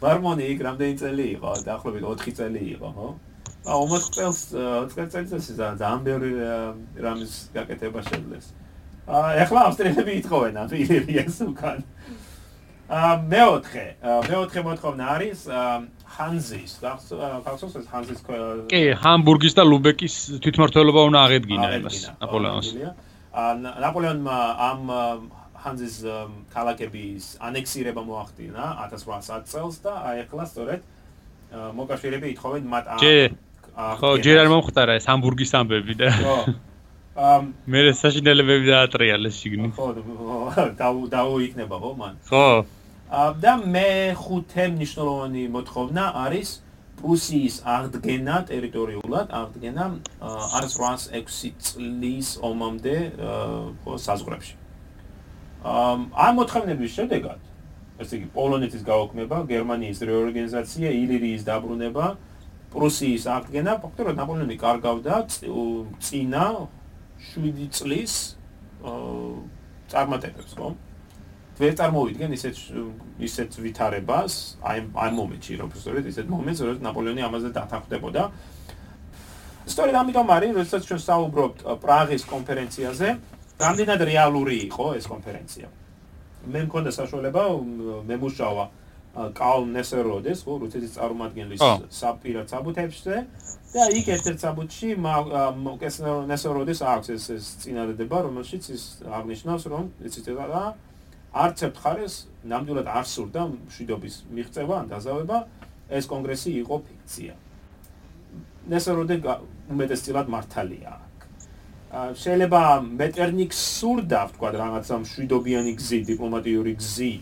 მარმონი 0.02 0.44
იქ 0.50 0.60
რამდენი 0.68 0.96
წელი 0.98 1.26
იყო? 1.38 1.52
დაახლოებით 1.68 2.04
4 2.10 2.34
წელი 2.40 2.62
იყო, 2.74 2.90
ხო? 2.98 3.08
აა, 3.64 3.78
უმოც 3.86 4.04
წელს 4.18 4.40
4 4.98 5.30
წელს 5.30 5.48
ძალიან 5.56 6.02
ბევრი 6.04 6.32
რამის 7.00 7.34
გაკეთება 7.54 8.02
შეძლეს. 8.10 8.46
აა, 9.08 9.30
ახლა 9.46 9.60
ავსტრიელები 9.70 10.14
ითხოვენ 10.20 10.54
ამ 10.64 10.74
ილირიას 10.84 11.38
უკან. 11.48 11.80
მეოთხე 12.90 13.86
მეოთხე 14.04 14.60
მოთხოვნა 14.68 15.04
არის 15.16 15.40
ჰანზის. 16.14 16.72
გახსოვს 16.84 17.76
ეს 17.80 17.88
ჰანზის 17.90 18.20
კი 18.70 18.82
ჰამბურგის 19.04 19.54
და 19.58 19.64
ლუბეკის 19.64 20.16
თვითმმართველობა 20.44 21.02
უნდა 21.10 21.20
აღედგინა 21.26 21.68
იმას 21.80 21.98
ნაპოლეონს. 22.22 22.68
ნაპოლეონმა 23.34 24.38
ამ 24.70 24.82
ჰანზის 25.64 25.96
კალაკების 26.54 27.24
ანექსირება 27.40 28.02
მოახდინა 28.04 28.64
1800 28.84 29.48
წელს 29.48 29.76
და 29.80 29.94
აი 30.12 30.18
ახლა 30.28 30.44
სწორედ 30.52 30.82
მოკავშირეები 31.54 32.28
ითხოვენ 32.36 32.64
მათ 32.68 32.86
ხო 33.74 34.10
ჯერ 34.22 34.38
არ 34.44 34.50
მომხდარა 34.54 34.94
ეს 35.00 35.06
ჰამბურგის 35.08 35.52
ამბები 35.56 35.94
და 35.98 36.10
ხო. 36.14 36.36
ამ 36.52 36.73
მე 37.14 37.82
საშინელებები 37.94 38.72
დაატრიალეს 38.74 39.36
შიგნით. 39.38 39.78
ხო, 39.78 40.66
დაუ 40.82 41.02
დაუ 41.14 41.36
იქნება 41.46 41.78
ხო 41.78 41.92
მან? 42.00 42.16
ხო. 42.26 42.66
და 43.38 43.54
მე 43.70 44.18
ხუთე 44.18 44.66
მნიშვნელოვანი 44.74 45.44
მოთხოვნა 45.54 46.04
არის 46.26 46.50
პრუსიის 46.98 47.56
აღდგენა 47.70 48.36
ტერიტორიულად, 48.50 49.28
აღდგენა 49.30 49.86
1806 50.58 51.54
წლის 51.62 52.28
ომამდე 52.42 52.98
საზღვრებში. 54.06 54.56
ამ 55.64 56.34
მოთხოვნების 56.42 56.92
შედეგად, 56.98 57.40
ესე 58.02 58.14
იგი 58.18 58.28
პოლონეთის 58.34 58.84
გაუქმება, 58.90 59.38
გერმანიის 59.54 60.00
რეორგანიზაცია, 60.02 60.88
ილირიის 60.90 61.46
დაბრუნება 61.46 62.06
პრუსიის 62.74 63.24
აღდგენა 63.38 63.72
ფაქტობრივად 63.86 64.16
ნაპოლეონი 64.18 64.58
კარგავდა 64.58 65.14
წინა 66.02 66.46
7 67.32 67.70
წლის 67.72 68.14
წარმატებებს, 69.92 70.56
ხო? 70.58 70.74
ვერ 71.54 71.76
წარმოვიდგენ 71.78 72.34
ისეთ 72.34 72.56
ისეთ 73.24 73.58
ვითარებას, 73.62 74.34
აი 74.66 74.80
აი 74.98 75.12
მომენტში, 75.14 75.54
რომ 75.62 75.70
უბრალოდ 75.70 76.08
ისეთ 76.10 76.28
მომენტს, 76.34 76.62
რომ 76.66 76.82
ნაპოლეონი 76.88 77.22
ამაზე 77.30 77.50
დათანხმდებოდა. 77.54 78.24
სწორედ 79.70 79.96
ამიტომ 80.02 80.28
არის, 80.36 80.52
როდესაც 80.58 80.82
ჩვენ 80.90 81.02
საუბრობთ 81.08 81.58
პრაღის 81.84 82.24
კონფერენციაზე, 82.34 83.08
რამდენად 83.64 84.02
რეალური 84.10 84.56
იყო 84.68 84.86
ეს 84.98 85.06
კონფერენცია. 85.08 85.68
მე 86.44 86.60
მქონდა 86.68 86.92
საშუალება 86.92 87.44
მემუშავა 88.10 88.66
კალ 89.14 89.68
ნესეროდეს, 89.70 90.42
ხო, 90.42 90.58
რუსეთის 90.64 90.96
წარმომადგენლის 90.98 91.62
საპირა 91.94 92.44
საბუთებში 92.50 93.02
და 93.74 93.84
იქ 93.94 94.08
ერთ-ერთ 94.10 94.40
საბუთში 94.42 94.90
მოკეს 94.98 96.00
ნესეროდეს 96.30 96.82
აქვს 96.82 97.10
ეს 97.14 97.26
ეს 97.38 97.46
წინადადება, 97.62 98.18
რომელშიც 98.26 98.64
ის 98.74 98.84
აღნიშნავს, 99.06 99.64
რომ 99.70 99.86
იცით 100.10 100.28
რა 100.34 100.64
არც 101.34 101.58
ერთ 101.70 101.78
ხარეს 101.82 102.16
ნამდვილად 102.46 102.88
არ 102.90 103.06
სურდა 103.10 103.42
მშვიდობის 103.54 104.16
მიღწევა 104.34 104.76
ან 104.82 104.86
დაზავება, 104.94 105.38
ეს 105.94 106.06
კონგრესი 106.10 106.52
იყო 106.62 106.76
ფიქცია. 106.86 107.34
ნესეროდე 108.70 109.16
უმეტესწილად 109.74 110.28
მართალია. 110.30 110.94
შეიძლება 111.94 112.62
მეტერნიკს 112.82 113.60
სურდა, 113.78 114.22
თქვა 114.34 114.50
რაღაცა 114.58 114.96
მშვიდობიანი 115.04 115.74
გზი, 115.78 116.00
დიპლომატიური 116.10 116.74
გზი 116.82 117.14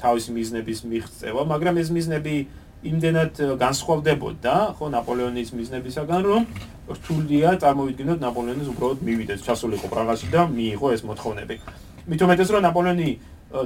თავის 0.00 0.24
მიზნების 0.32 0.80
მიღწევა, 0.90 1.42
მაგრამ 1.52 1.74
ეს 1.80 1.88
მიზნები 1.92 2.34
იმდენად 2.80 3.34
განსხვავდებოდა, 3.60 4.54
ხო, 4.80 4.86
ნაპოლეონის 4.96 5.50
მიზნებისაგან, 5.52 6.20
რომ 6.24 6.42
რთულია 6.88 7.50
წარმოვიდგინოთ 7.60 8.18
ნაპოლეონის 8.24 8.68
უბრალოდ 8.72 9.00
მივიდეს, 9.04 9.44
ჩასულიყო 9.44 9.86
პრაღაში 9.92 10.26
და 10.32 10.48
მიიღო 10.48 10.88
ეს 10.96 11.02
მოთხოვნები. 11.04 11.56
მithumetes 12.08 12.48
რომ 12.48 12.64
ნაპოლეონი 12.64 13.10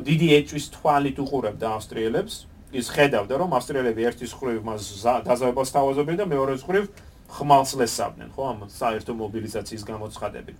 დიდი 0.02 0.28
ეჭვის 0.38 0.64
თვალით 0.74 1.16
უყურებდა 1.22 1.66
ავსტრიელებს, 1.78 2.34
ის 2.74 2.86
ხედავდა, 2.90 3.34
რომ 3.38 3.50
ავსტრიელები 3.54 4.00
ერთის 4.10 4.32
ხრივ 4.34 4.58
მას 4.66 4.82
დაზავებას 5.30 5.70
თავაზობენ 5.78 6.16
და 6.18 6.24
მეორეს 6.26 6.66
ხრივ 6.66 6.84
ხმალს 7.30 7.70
ლესავდნენ, 7.78 8.28
ხო, 8.34 8.42
ამ 8.50 8.58
საერთო 8.66 9.12
მობილიზაციის 9.14 9.82
გამოცხადებით. 9.86 10.58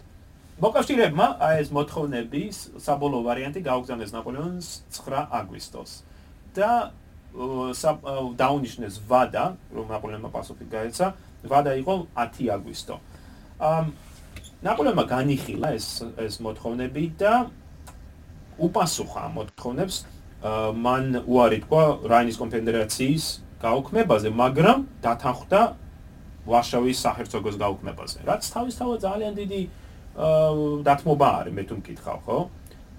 მოკავშირეებმა 0.63 1.25
აი 1.43 1.63
ეს 1.65 1.71
მოთხოვნების 1.75 2.59
საბოლოო 2.79 3.25
ვარიანტი 3.27 3.61
გაუგზავნეს 3.67 4.13
ნაპოლეონს 4.15 4.67
9 4.95 5.27
აგვისტოს 5.35 5.95
და 6.55 6.95
დაუნიშნეს 7.35 9.01
ვადა, 9.11 9.45
რომ 9.75 9.87
ნაპოლეონმა 9.91 10.31
პასუხი 10.31 10.67
გაეცა, 10.71 11.07
ვადა 11.51 11.75
იყო 11.83 11.95
10 12.15 12.47
აგვისტო. 12.55 12.95
ამ 13.59 13.91
ნაპოლეონმა 14.63 15.05
განიხილა 15.11 15.75
ეს 15.75 16.07
ეს 16.23 16.39
მოთხოვნები 16.39 17.05
და 17.19 17.51
უპასუხა 18.63 19.25
მოთხოვნებს 19.35 19.97
მან 20.79 21.05
უარი 21.27 21.59
თქვა 21.67 21.83
რაინის 22.07 22.39
კონფედერაციის 22.39 23.25
გაუქმებაზე, 23.59 24.29
მაგრამ 24.31 24.79
დათანხმდა 25.03 25.61
ვარშავის 26.47 26.99
საჰერცოგოს 27.03 27.57
გაუქმებაზე. 27.59 28.19
რაც 28.23 28.43
თავისთავად 28.55 28.99
ძალიან 29.03 29.35
დიდი 29.35 29.61
დათმობა 30.15 31.29
არის, 31.43 31.53
მე 31.55 31.63
თუ 31.69 31.75
მკითხავ, 31.81 32.19
ხო? 32.25 32.39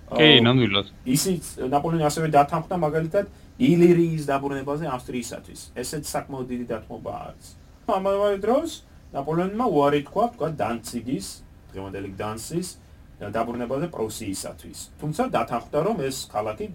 კი, 0.06 0.30
ნამდვილად. 0.46 0.88
ისიც 1.08 1.44
ნაპოლეონი 1.72 2.06
ასევე 2.06 2.28
დათანხმდა 2.36 2.76
მაგალითად 2.76 3.26
ილირიის 3.56 4.24
დაბრუნებაზე 4.28 4.86
ავსტრიისათვის. 4.92 5.62
ესეც 5.80 6.04
საკმაოდ 6.12 6.46
დიდი 6.52 6.66
დათმობა 6.76 7.12
არის. 7.26 7.48
ამავე 7.88 8.38
დროს 8.44 8.72
ნაპოლეონმა 9.16 9.66
უარი 9.66 10.02
თქვა, 10.06 10.26
თქვა 10.36 10.48
დანციგის, 10.60 11.28
დღევანდელი 11.72 12.12
დანცის 12.20 12.68
დაბრუნებაზე 13.16 13.88
პრუსიისათვის. 13.96 14.80
თუმცა 15.00 15.24
დათანხმდა, 15.32 15.80
რომ 15.88 15.98
ეს 16.04 16.18
ქალაქი 16.28 16.66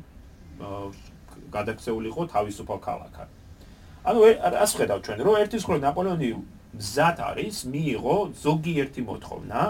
გადაქცეულიყო 1.53 2.23
თავისუფალ 2.33 2.79
ქალაქად. 2.81 3.29
ანუ 4.09 4.19
ასე 4.65 4.75
ხედავ 4.81 4.99
ჩვენ, 5.05 5.19
რომ 5.21 5.35
ერთის 5.45 5.63
მხრივ 5.69 5.81
ნაპოლეონი 5.85 6.29
მზად 6.81 7.17
არის, 7.21 7.57
მიიღო 7.69 8.17
ზოგიერთი 8.41 9.01
მოთხოვნა, 9.05 9.61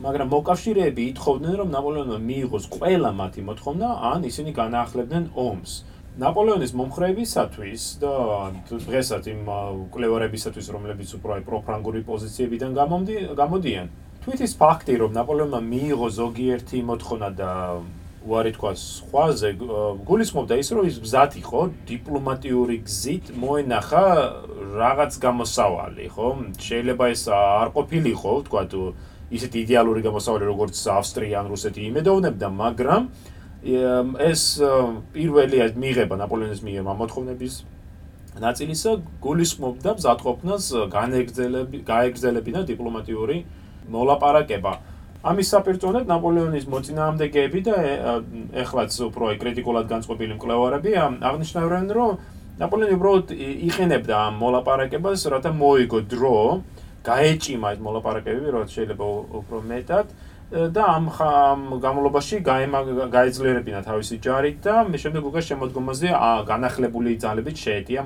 მაგრამ 0.00 0.28
მოკავშირეები 0.32 1.02
ითხოვდნენ, 1.12 1.54
რომ 1.60 1.68
ნაპოლეონმა 1.76 2.18
მიიღოს 2.24 2.64
ყველა 2.72 3.10
მათი 3.20 3.40
მოთხოვნა, 3.44 3.88
ან 4.10 4.20
ისინი 4.30 4.50
განაახლებდნენ 4.56 5.24
ომს. 5.36 5.72
ნაპოლეონის 6.20 6.72
მომხრეებისათვის 6.74 7.82
და 8.02 8.14
დღესაც 8.66 9.22
იმ 9.30 9.42
კლევარებისათვის, 9.94 10.66
რომლებიც 10.74 11.10
უფრო 11.20 11.30
აი 11.36 11.42
პროფრანგული 11.48 12.00
პოზიციებიდან 12.08 12.70
გამოდიან, 13.36 13.86
თვითის 14.24 14.52
ფაქტი, 14.56 14.94
რომ 15.04 15.10
ნაპოლეონმა 15.20 15.60
მიიღო 15.68 16.08
ზოგიერთი 16.20 16.78
მოთხოვნა 16.90 17.28
და 17.40 17.52
უარი 18.20 18.52
თქვა 18.52 18.72
სხვაზე, 18.76 19.50
გულისხმობდა 20.08 20.54
ის, 20.60 20.68
რომ 20.76 20.84
ის 20.90 20.96
მზად 21.00 21.32
იყო 21.40 21.60
დიპლომატიური 21.88 22.76
გზით 22.84 23.24
მოენახა 23.32 24.04
რაღაც 24.76 25.12
გამოსავალი, 25.24 26.06
ხო? 26.12 26.28
შეიძლება 26.60 27.04
ეს 27.16 27.22
არ 27.32 27.68
ყოფილიყო, 27.76 28.32
თქვა 28.48 28.62
თუ 28.68 28.82
ისეთ 29.30 29.52
იდეალური 29.62 30.00
გამოსავალი 30.02 30.44
როგორც 30.50 30.76
ავსტრია 30.90 31.40
ან 31.40 31.46
რუსეთი 31.54 31.80
იმედოვნებდა, 31.90 32.46
მაგრამ 32.50 33.02
ეს 34.30 34.42
პირველი 35.14 35.56
მიღება 35.76 36.14
ნაპოლეონის 36.16 36.60
მიერ 36.64 36.82
მოთხოვნების 37.00 37.54
ნაწილისა 38.40 38.90
გულისხმობდა 39.20 39.90
მზადყოფნას 40.00 40.64
განეგრძელები 40.94 41.78
გაეგრძელებინა 41.84 42.60
დიპლომატიური 42.70 43.36
მოლაპარაკება. 43.90 44.72
ამის 45.20 45.46
საპირწონედ 45.52 46.04
ნაპოლეონის 46.08 46.64
მოწინააღმდეგეები 46.72 47.60
და 47.68 47.74
ეხლაც 48.64 48.92
უფრო 49.12 49.24
აი 49.30 49.36
კრიტიკულად 49.42 49.86
განწყობილი 49.92 50.32
მკვლევარები 50.40 50.90
აღნიშნავენ, 50.96 51.86
რომ 51.92 52.10
ნაპოლეონი 52.60 52.94
უბრალოდ 52.96 53.26
იყენებდა 53.68 54.14
ამ 54.16 54.34
მოლაპარაკებას, 54.40 55.20
რათა 55.28 55.50
მოიგო 55.60 56.00
დრო 56.08 56.38
გაეჭიმა 57.04 57.68
ეს 57.74 57.80
მოლაპარაკებები, 57.80 58.48
რაც 58.56 58.68
შეიძლება 58.76 59.04
უფრო 59.40 59.58
მეტად 59.72 60.06
და 60.50 60.82
ამ 60.82 61.04
ამ 61.14 61.60
გამოლობაში 61.78 62.36
გაეძლიერებინა 62.42 63.80
თავისი 63.86 64.16
ჯარით 64.18 64.58
და 64.66 64.74
მე 64.90 64.98
შემდეგ 64.98 65.22
უკვე 65.30 65.40
შემოდგომაზე 65.46 66.08
განახლებული 66.50 67.14
ძალებით 67.22 67.56
შეეტია 67.64 68.00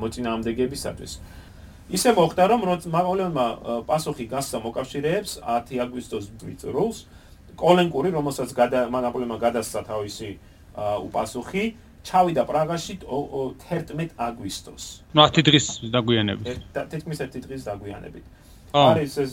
მოწინააღმდეგეებისათვის. 0.00 1.12
ისე 1.90 2.10
მოხდა 2.16 2.42
რომ 2.50 2.60
მაკოლეონმა 2.96 3.46
პასუხი 3.84 4.24
გასცა 4.32 4.58
მოკავშირეებს 4.64 5.30
10 5.44 5.82
აგვისტოს 5.84 6.24
ბრძოლს 6.40 6.98
კოლენკური 7.58 8.08
რომელსაც 8.16 8.50
მანაპოლეონმა 8.94 9.36
გადასცა 9.44 9.80
თავისი 9.90 10.30
უპასუხი 11.06 11.64
ჩავიდა 12.00 12.42
პრაღაში 12.48 12.94
11 13.04 14.16
აგვისტოს. 14.16 14.84
ნუ 15.12 15.20
10 15.20 15.42
დღის 15.44 15.66
დაგვიანებით. 15.92 16.46
თითქმის 16.72 17.18
1 17.20 17.44
დღის 17.44 17.62
დაგვიანებით. 17.68 18.24
არის 18.70 19.14
ეს 19.18 19.32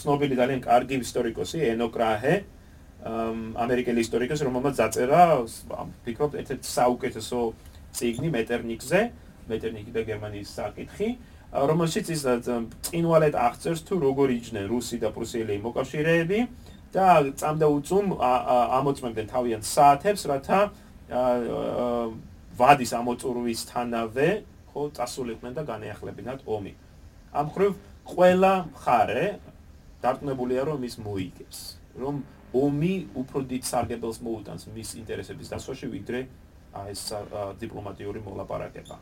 ცნობილი 0.00 0.34
ძალიან 0.36 0.60
კარგი 0.60 1.00
ისტორიკოსი 1.00 1.58
ენოკრაჰე 1.72 2.34
ამერიკელი 3.64 4.00
ისტორიკოსი 4.04 4.44
რომელმაც 4.48 4.74
დაწერა 4.82 5.22
ფიქრობ 6.04 6.36
ერთ-ერთ 6.42 6.62
საუკეთესო 6.68 7.40
წიგნი 7.96 8.28
მეტერნიკზე 8.36 9.00
მეტერნიკი 9.48 9.92
და 9.96 10.02
გერმანიის 10.10 10.50
საკითხი 10.60 11.08
რომელშიც 11.48 12.06
ის 12.12 12.22
წინვალეთ 12.84 13.34
აღწერს 13.40 13.80
თუ 13.88 13.94
როგორ 14.04 14.28
იჯნენ 14.36 14.66
რუსი 14.68 15.00
და 15.00 15.08
პრუსიელი 15.16 15.56
მოკავშირეები 15.64 16.40
და 16.92 17.06
წამდა 17.40 17.66
უწუმ 17.72 18.06
ამოწმებდნენ 18.20 19.26
თავიანთ 19.32 19.64
საათებს 19.64 20.22
რათა 20.28 20.60
ვადის 22.58 22.92
ამოწურვისთანავე 23.00 24.28
ხო 24.72 24.82
წასულიყვნენ 24.96 25.52
და 25.56 25.62
განეახლებინათ 25.64 26.44
ომი. 26.44 26.72
ამ 27.32 27.46
ხრივ 27.54 27.72
ყველა 28.08 28.52
მხარე 28.72 29.26
დარწმუნებულია 30.02 30.62
რომ 30.70 30.84
ის 30.88 30.94
მოიგებს 31.04 31.58
რომ 32.00 32.22
ომი 32.56 32.94
უფრო 33.20 33.42
დიდ 33.50 33.62
სარგებელს 33.68 34.18
მოუტანს 34.24 34.68
მის 34.72 34.94
ინტერესების 35.02 35.50
დასვაში 35.52 35.86
ვიდრე 35.92 36.20
ეს 36.88 37.02
დიპლომატიური 37.60 38.20
მოლაპარაკება. 38.24 38.96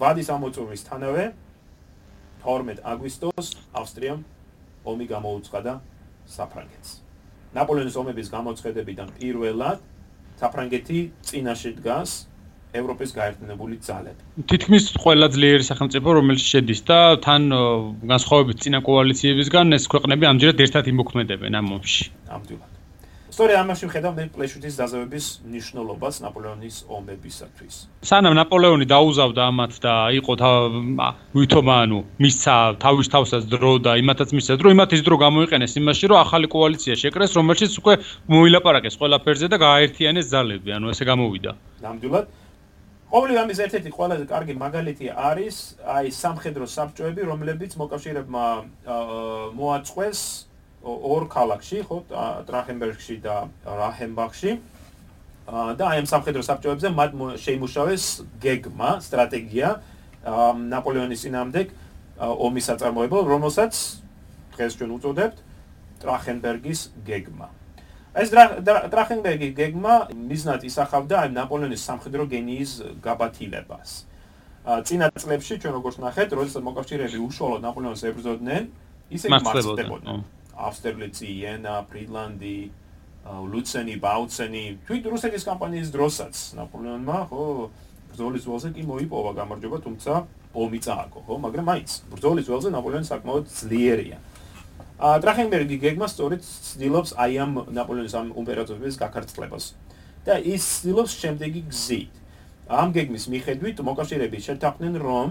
ვადის 0.00 0.28
ამოწურვისთანავე 0.34 1.24
12 2.44 2.82
აგვისტოს 2.84 3.48
ავსტრიამ 3.80 4.20
ომი 4.84 5.06
გამოუცხადა 5.08 5.72
საფრანგეთს. 6.28 6.90
ნაპოლეონის 7.54 7.96
ომების 7.96 8.28
გამოცხადებიდან 8.36 9.08
პირველად 9.16 9.78
საფრანგეთი 10.40 11.00
წინაშე 11.22 11.70
დგას 11.78 12.10
ევროპის 12.80 13.10
გაერთიანებული 13.18 13.74
ძალები. 13.88 14.20
თითქმის 14.50 14.84
ყველა 15.04 15.26
ძლიერი 15.34 15.64
სახელმწიფო 15.70 16.08
რომელიც 16.18 16.44
შედის 16.52 16.80
და 16.90 16.98
თან 17.24 17.42
განსხვავებით 18.12 18.56
წინა 18.62 18.80
კოალიციებისგან 18.90 19.66
ეს 19.78 19.84
ქვეყნები 19.92 20.24
ამჯერად 20.32 20.58
ერთად 20.66 20.84
იმოქმედებენ 20.94 21.52
ამ 21.60 21.66
ომში. 21.78 22.04
ამჯერად. 22.36 22.70
სწორედ 23.34 23.56
ამაში 23.58 23.86
ვხედავ 23.90 24.12
მე 24.14 24.24
პლეშუტის 24.30 24.74
დაზავების 24.78 25.24
ნიშნულობას 25.54 26.14
ნაპოლეონის 26.22 26.76
ომებისათვის. 26.86 27.74
სანამ 28.06 28.34
ნაპოლეონი 28.38 28.86
დაუზავდა 28.94 29.42
ამათ 29.50 29.72
და 29.82 29.94
იყო 30.18 30.34
ვითომა 31.34 31.76
ანუ 31.82 31.98
მისცა 32.22 32.54
თავის 32.84 33.10
თავსაც 33.14 33.42
დრო 33.50 33.72
და 33.86 33.92
იმათაც 34.02 34.28
მისცა 34.38 34.54
დრო 34.60 34.68
იმათ 34.76 34.90
ის 34.94 35.02
დრო 35.02 35.16
გამოიყენეს 35.26 35.72
იმაში 35.82 36.04
რომ 36.14 36.18
ახალი 36.22 36.46
კოალიცია 36.54 36.94
შეკრეს 37.02 37.34
რომელშიც 37.34 37.72
უკვე 37.82 37.94
მოილაპარაკეს 38.30 38.94
ყველაფერზე 39.02 39.46
და 39.50 39.56
გააერთიანეს 39.66 40.26
ძალები 40.30 40.70
ანუ 40.78 40.86
ესე 40.94 41.04
გამოვიდა. 41.10 41.50
ნამდვილად 41.82 42.43
ყოველი 43.12 43.34
ამის 43.44 43.58
ერთ-ერთი 43.64 43.90
ყველაზე 43.94 44.24
კარგი 44.30 44.54
მაგალითი 44.58 45.06
არის 45.12 45.56
აი 45.84 46.10
სამხედრო 46.14 46.66
საბჭოები 46.66 47.22
რომლებიც 47.30 47.76
მოკავშირეებმა 47.78 48.44
მოაწყვეს 49.58 50.20
ორ 50.84 51.28
ქალაქში, 51.32 51.80
ხო, 51.88 51.98
ტრახენბერგში 52.48 53.16
და 53.24 53.48
რაჰენბახში. 53.64 54.52
და 55.44 55.84
აი 55.84 55.98
ამ 56.00 56.06
სამხედრო 56.08 56.40
საბჭოებზე 56.40 56.88
მათ 56.96 57.10
შეიმუშავეს 57.36 58.04
გეგმა, 58.40 58.90
სტრატეგია 59.04 59.68
ნაპოლეონის 60.72 61.20
წინამდებ 61.20 61.68
ომის 62.16 62.64
საწარმოებო, 62.64 63.18
რომელსაც 63.28 63.72
დღეს 64.56 64.72
ჩვენ 64.80 64.90
უწოდებთ 64.96 65.36
ტრახენბერგის 66.00 66.80
გეგმა. 67.04 67.48
ეს 68.14 68.30
ტრახენბერგის 68.30 69.52
გეგმა 69.58 69.94
მიზნად 70.14 70.62
ისახავდა 70.70 71.14
აი 71.26 71.28
ნაპოლეონის 71.34 71.82
სამხედრო 71.82 72.22
გენიის 72.30 72.72
გაბათილებას. 73.02 73.90
წინა 74.64 75.10
წლებში 75.18 75.54
ჩვენ 75.60 75.74
როგორც 75.76 75.96
ნახეთ, 75.98 76.28
როდესაც 76.38 76.62
მოკავშირეები 76.62 77.18
უშუალოდ 77.26 77.60
ნაპოლეონს 77.66 78.02
ებრძოდნენ, 78.10 78.62
ისე 79.10 79.26
მასწრებოდნენ. 79.28 80.22
ავსტერლიცი, 80.54 81.26
იენა, 81.26 81.74
ფრიდლანდი, 81.90 82.58
ლუცენი, 83.24 83.94
ბაუცენი, 83.98 84.64
თვით 84.86 85.04
რუსეთის 85.10 85.42
კამპანიის 85.50 85.88
დროსაც 85.90 86.34
ნაპოლეონმა 86.54 87.18
ხო 87.28 87.44
ბრძოლის 88.14 88.44
ველზე 88.46 88.68
კი 88.78 88.82
მოიპოვა 88.86 89.30
გამარჯობა, 89.42 89.78
თუმცა 89.84 90.12
ომი 90.54 90.78
წააგო, 90.86 91.18
ხო, 91.26 91.34
მაგრამ 91.44 91.64
მაინც 91.66 91.90
ბრძოლის 92.14 92.46
ველზე 92.46 92.68
ნაპოლეონი 92.70 93.06
საკმაოდ 93.10 93.44
ძლიერია. 93.50 94.18
ტრახენბერგი 95.04 95.76
გეგმა 95.84 96.06
სწორედ 96.08 96.40
ცდილობს 96.44 97.10
აი 97.20 97.32
ამ 97.44 97.52
ნაპოლეონის 97.76 98.14
ამ 98.16 98.28
იმპერატორების 98.40 98.96
გაქართლებას. 99.02 99.64
და 100.24 100.40
ის 100.40 100.62
ცდილობს 100.64 101.12
შემდეგი 101.20 101.60
გზით. 101.68 102.14
ამ 102.68 102.88
გეგმის 102.96 103.24
მიხედვით 103.28 103.76
მოკავშირეები 103.84 104.38
შეთანხმდნენ 104.40 104.94
რომ 105.04 105.26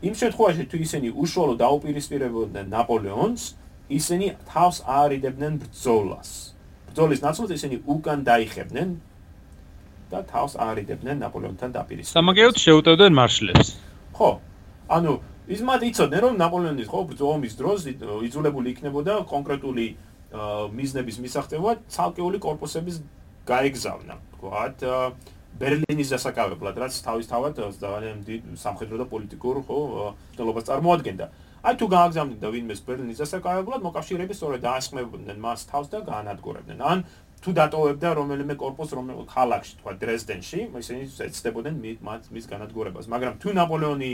იმ 0.00 0.14
შემთხვევაში 0.16 0.64
თუ 0.72 0.76
ისინი 0.80 1.08
უშუალოდ 1.12 1.58
დაუპირისპირებოდნენ 1.60 2.66
ნაპოლეონს, 2.72 3.42
ისინი 3.92 4.26
თავს 4.48 4.76
არიდებდნენ 4.88 5.52
ბრძოლას. 5.60 6.30
ბრძოლის 6.88 7.20
ნაცვლად 7.20 7.50
ისინი 7.52 7.76
უკან 7.84 8.24
დაიხებდნენ 8.24 8.88
და 10.10 10.18
თავს 10.32 10.56
არიდებდნენ 10.56 11.16
ნაპოლეონთან 11.20 11.70
დაპირისპირებას. 11.76 12.16
სამაგეროდ 12.16 12.56
შეუტევდნენ 12.64 13.12
მარშლებს. 13.20 13.68
ხო. 14.16 14.30
ანუ 14.88 15.12
ის 15.50 15.60
მათ 15.66 15.82
იცოდნენ 15.90 16.20
რომ 16.22 16.34
ნაპოლეონის 16.38 16.88
ხო 16.90 17.00
ბრძო 17.10 17.26
ომის 17.34 17.54
დროს 17.58 17.86
იძულებული 17.90 18.70
იქნებოდა 18.70 19.14
კონკრეტული 19.26 19.86
მიზნების 20.78 21.16
მისაღწევად 21.26 21.78
ცალკეული 21.90 22.38
корпуსების 22.38 23.00
გაეგზავნა. 23.50 24.14
თქვათ 24.38 24.78
ბერლინის 25.58 26.12
დასაკავებლად 26.14 26.76
რაც 26.78 26.94
თავისთავად 27.02 27.58
ძალიან 27.82 28.22
სამხედრო 28.54 28.96
და 29.02 29.06
პოლიტიკურ 29.10 29.56
ხო 29.66 29.78
ცდილობას 30.38 30.64
წარმოადგენდა. 30.70 31.26
აი 31.66 31.74
თუ 31.76 31.86
გააგზავნიდა 31.98 32.46
ვინმეს 32.54 32.80
ბერლინის 32.86 33.18
დასაკავებლად 33.20 33.80
მოკავშირეები 33.90 34.34
სწორედ 34.38 34.62
ასხმებოდნენ 34.64 35.38
მას 35.42 35.60
თავს 35.66 35.88
და 35.90 35.98
გაანადგურებდნენ. 36.06 36.78
ან 36.78 36.98
თუ 37.42 37.50
დატოვებდა 37.58 38.08
რომელიმე 38.20 38.54
корпуს 38.54 38.90
რომელ 38.94 39.26
ქალაქში 39.26 39.74
თქვა 39.80 39.92
დრეზდენში 39.98 40.60
ისინი 40.78 41.02
ეცდებოდნენ 41.26 41.74
მათ 42.06 42.22
მის 42.30 42.44
განადგურებას. 42.52 43.10
მაგრამ 43.12 43.34
თუ 43.42 43.48
ნაპოლეონი 43.60 44.12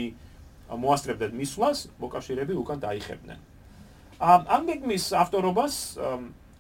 მოასწრებდა 0.71 1.27
მისვლას, 1.31 1.79
მოკავშირეები 2.01 2.55
უკან 2.63 2.79
დაიხებდნენ. 2.83 3.39
ამ 4.21 4.41
ამ 4.49 4.63
გეგმის 4.67 5.05
ავტორობას 5.13 5.75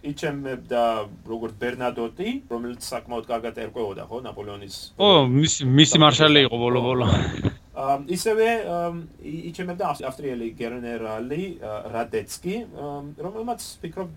იჩემებდა 0.06 0.82
როგორც 1.26 1.54
ბერნადოტი, 1.58 2.28
რომელიც 2.50 2.80
საკმაოდ 2.84 3.24
კარგად 3.26 3.54
ერკვეოდა 3.58 4.04
ხო 4.06 4.18
ნაპოლეონის. 4.28 4.76
ო, 4.98 5.26
მისი 5.26 5.66
მისი 5.66 5.96
მარშალი 5.98 6.40
იყო 6.46 6.56
ბოლო-ბოლო. 6.62 7.06
ისევე 8.16 8.46
იჩემებდა 9.20 9.84
ავსტრიელი 10.08 10.48
გენერალი 10.56 11.42
რადეცკი, 11.92 12.54
რომელმაც 13.20 13.60
ფიქრობ 13.82 14.08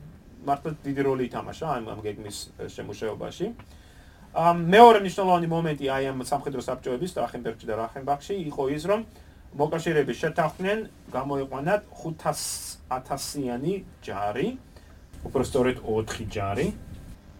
მართლა 0.47 0.71
დიდი 0.85 1.01
როლი 1.03 1.23
ითამაშა 1.27 1.67
ამ 1.75 1.85
ამ 1.91 1.99
გეგმის 2.05 2.37
შემუშავებაში. 2.75 3.47
ამ 4.29 4.57
მეორე 4.71 4.99
მნიშვნელოვანი 5.03 5.47
მომენტი 5.51 5.85
აი 5.89 6.03
ამ 6.13 6.23
სამხედრო 6.23 6.61
საბჭოების 6.63 7.15
ტრახენბერგში 7.17 7.65
და 7.67 7.75
რახენბახში 7.81 8.35
იყო 8.47 8.63
ის, 8.77 8.83
რომ 8.85 9.03
მოკავშირეები 9.57 10.13
შეთანხმდნენ 10.13 10.79
გამოიყვანათ 11.09 11.81
5000-იანი 12.03 13.73
ჯარი, 14.05 14.47
უბრალოდ 15.25 15.81
4 15.81 16.27
ჯარი. 16.29 16.67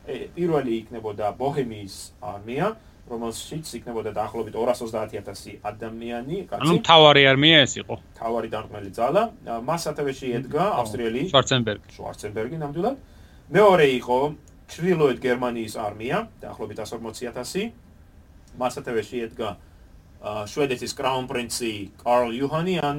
პირველი 0.10 0.72
იქნებოდა 0.82 1.38
ბოჰემიის 1.38 1.96
არმია, 2.26 2.74
რომელშიც 3.10 3.66
იქნებოდა 3.78 4.10
დაახლოებით 4.18 4.54
220000 4.58 5.62
ადამიანი, 5.62 6.50
კაცი. 6.50 6.66
ანუ 6.66 6.76
თავარი 6.82 7.24
არმია 7.30 7.58
ეს 7.66 7.74
იყო. 7.78 7.96
თავარი 8.18 8.50
დამყმელი 8.50 8.90
ძალა. 8.90 9.24
მას 9.70 9.82
სათავე 9.86 10.12
შეედგა 10.18 10.64
ავსტრიელი 10.82 11.22
შვარცენბერგი. 11.30 11.88
შვარცენბერგი 11.94 12.58
ნამდვილად. 12.58 12.96
მეორე 13.54 13.86
იყო 14.02 14.20
ჩრდილოეთ 14.70 15.18
გერმანიის 15.22 15.74
არმია, 15.78 16.18
დაახლოებით 16.42 16.78
140000. 16.82 17.70
მას 18.58 18.72
სათავე 18.78 19.02
შეედგა 19.06 19.48
შვედეთის 20.20 20.94
კრაუნპრინცი 21.00 21.72
კარლ 22.04 22.36
იოჰანი 22.36 22.76
ან 22.84 22.98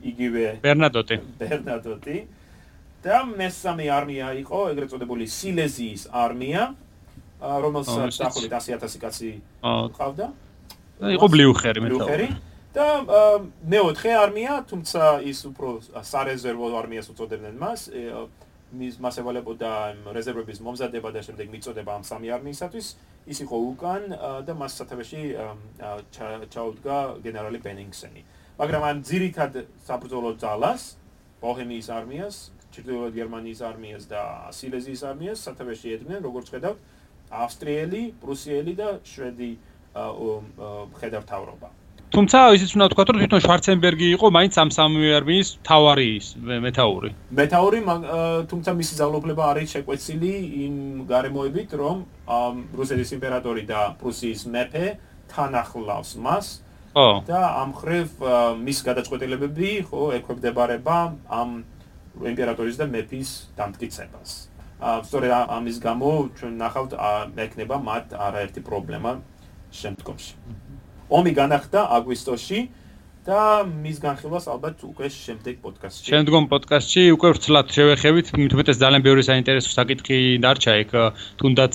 იგივე 0.00 0.46
ბერნადოტი. 0.64 1.16
ბერნადოტი. 1.40 2.16
და 3.04 3.16
მესამე 3.28 3.86
არმია 3.92 4.32
იყო 4.42 4.58
ეგრეთ 4.72 4.88
წოდებული 4.92 5.24
სილეზიის 5.28 6.08
არმია. 6.10 6.74
რომელსაც 7.36 8.16
დაახლოებით 8.16 8.52
100000 8.56 8.98
კაცი 9.04 9.30
ყავდა. 9.62 10.26
და 11.00 11.06
იყო 11.12 11.26
ბლიუხერი 11.28 11.78
მე 11.84 11.88
ბლიუხერი 11.92 12.28
და 12.76 12.86
მეოთხე 13.72 14.12
არმია, 14.16 14.52
თუმცა 14.68 15.02
ის 15.24 15.38
უფრო 15.48 15.68
სარეზერვო 16.04 16.66
არმიას 16.80 17.08
უწოდებდნენ 17.12 17.56
მას. 17.56 17.80
მის 18.74 18.98
მას 18.98 19.18
ევალებოდა 19.22 19.70
რეზერვების 20.10 20.58
მომზადება 20.66 21.10
და 21.14 21.20
შემდეგ 21.22 21.46
მიწოდება 21.54 21.90
ამ 21.96 22.02
სამი 22.02 22.28
არმიისათვის. 22.34 22.86
ის 23.26 23.38
იყო 23.42 23.56
უკან 23.70 24.02
და 24.46 24.52
მას 24.54 24.72
სათავეში 24.78 25.22
ჩაუდგა 26.50 26.96
გენერალი 27.22 27.58
ბენინგსენი. 27.62 28.22
მაგრამ 28.58 28.82
ამ 28.90 28.98
ძირითად 29.06 29.52
საბრძოლო 29.86 30.30
ძალას, 30.42 30.82
ბოჰემიის 31.42 31.88
არმიას, 31.90 32.36
ჩრდილოეთ 32.74 33.12
გერმანიის 33.14 33.60
არმიას 33.70 34.04
და 34.10 34.22
სილეზიის 34.50 35.02
არმიას 35.10 35.42
სათავეში 35.46 35.88
ედგნენ, 35.96 36.20
როგორც 36.26 36.46
ხედავთ, 36.54 36.78
ავსტრიელი, 37.30 38.02
პრუსიელი 38.22 38.72
და 38.76 38.88
შვედი 39.02 39.50
ხედავთავრობა. 41.00 41.68
თუმცა 42.14 42.38
ისიც 42.56 42.70
უნდა 42.76 42.86
ვთქვა, 42.86 43.04
რომ 43.06 43.18
თვითონ 43.22 43.40
შვარცენბერგი 43.46 44.06
იყო 44.16 44.26
მაინც 44.36 44.54
ამ 44.62 44.68
სამი 44.76 45.10
არმიის 45.18 45.48
თავარი 45.66 46.10
მეტაური. 46.66 47.10
მეტაური, 47.40 47.78
თუმცა 48.50 48.70
მისი 48.80 48.94
ძალაუფლება 49.00 49.42
არის 49.50 49.66
შეკვეცილი 49.74 50.32
იმ 50.66 50.74
გარემოებით, 51.10 51.70
რომ 51.82 51.96
რუსეთის 52.78 53.10
იმპერატორი 53.16 53.62
და 53.66 53.80
პრუსიის 54.00 54.40
მეფე 54.54 54.86
თანახლავს 55.34 56.10
მას. 56.22 56.46
ხო. 56.96 57.28
და 57.28 57.40
ამ 57.60 57.70
ხრივ 57.76 58.08
მის 58.64 58.78
გადაწყვეტილებები, 58.88 59.70
ხო, 59.84 60.02
ეკვებდებარება 60.16 60.96
ამ 61.28 61.50
იმპერატორის 62.24 62.76
და 62.80 62.86
მეფის 62.88 63.52
დამტკიცებას. 63.58 64.30
სწორედ 64.80 65.32
ამის 65.56 65.76
გამო 65.80 66.10
ჩვენ 66.40 66.52
ნახავთ 66.56 66.92
მექნება 67.36 67.76
მათ 67.88 68.16
არაერთი 68.16 68.60
პრობლემა 68.64 69.12
შემდგომში. 69.72 70.32
ომი 71.10 71.32
განახდა 71.36 71.86
აგვისტოში 71.98 72.60
და 73.26 73.66
მის 73.66 73.98
განხილვას 73.98 74.44
ალბათ 74.52 74.84
უკვე 74.86 75.08
შემდეგ 75.10 75.56
პოდკასტში. 75.64 76.10
შემდგომ 76.14 76.44
პოდკასტში 76.46 77.02
უკვე 77.16 77.30
ვცლად 77.34 77.72
შევეხებით, 77.74 78.30
თუმცა 78.54 78.72
ძალიან 78.82 79.02
ბევრი 79.02 79.22
საინტერესო 79.26 79.70
საკითხი 79.74 80.18
დარჩა 80.46 80.74
იქ, 80.86 80.92
თუნდაც 81.42 81.74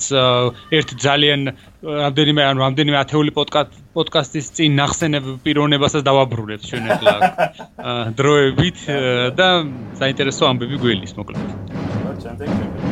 ერთ 0.80 0.88
ძალიან 0.96 1.40
რამდენიმე 1.84 2.42
ანუ 2.48 2.58
რამდენიმე 2.64 2.98
ათეული 3.04 3.36
პოდკასტის 3.36 4.46
წინ 4.56 4.80
ნახსენებ 4.80 5.24
პიროვნებასაც 5.44 6.02
დავაბრუნებთ 6.08 6.64
ჩვენ 6.72 6.84
ახლა 6.96 7.14
დროებით 8.18 8.78
და 9.36 9.48
საინტერესო 10.00 10.48
ამბები 10.48 10.80
გველის 10.80 11.12
მოკლედ. 11.20 11.44
ჩვენ 12.22 12.91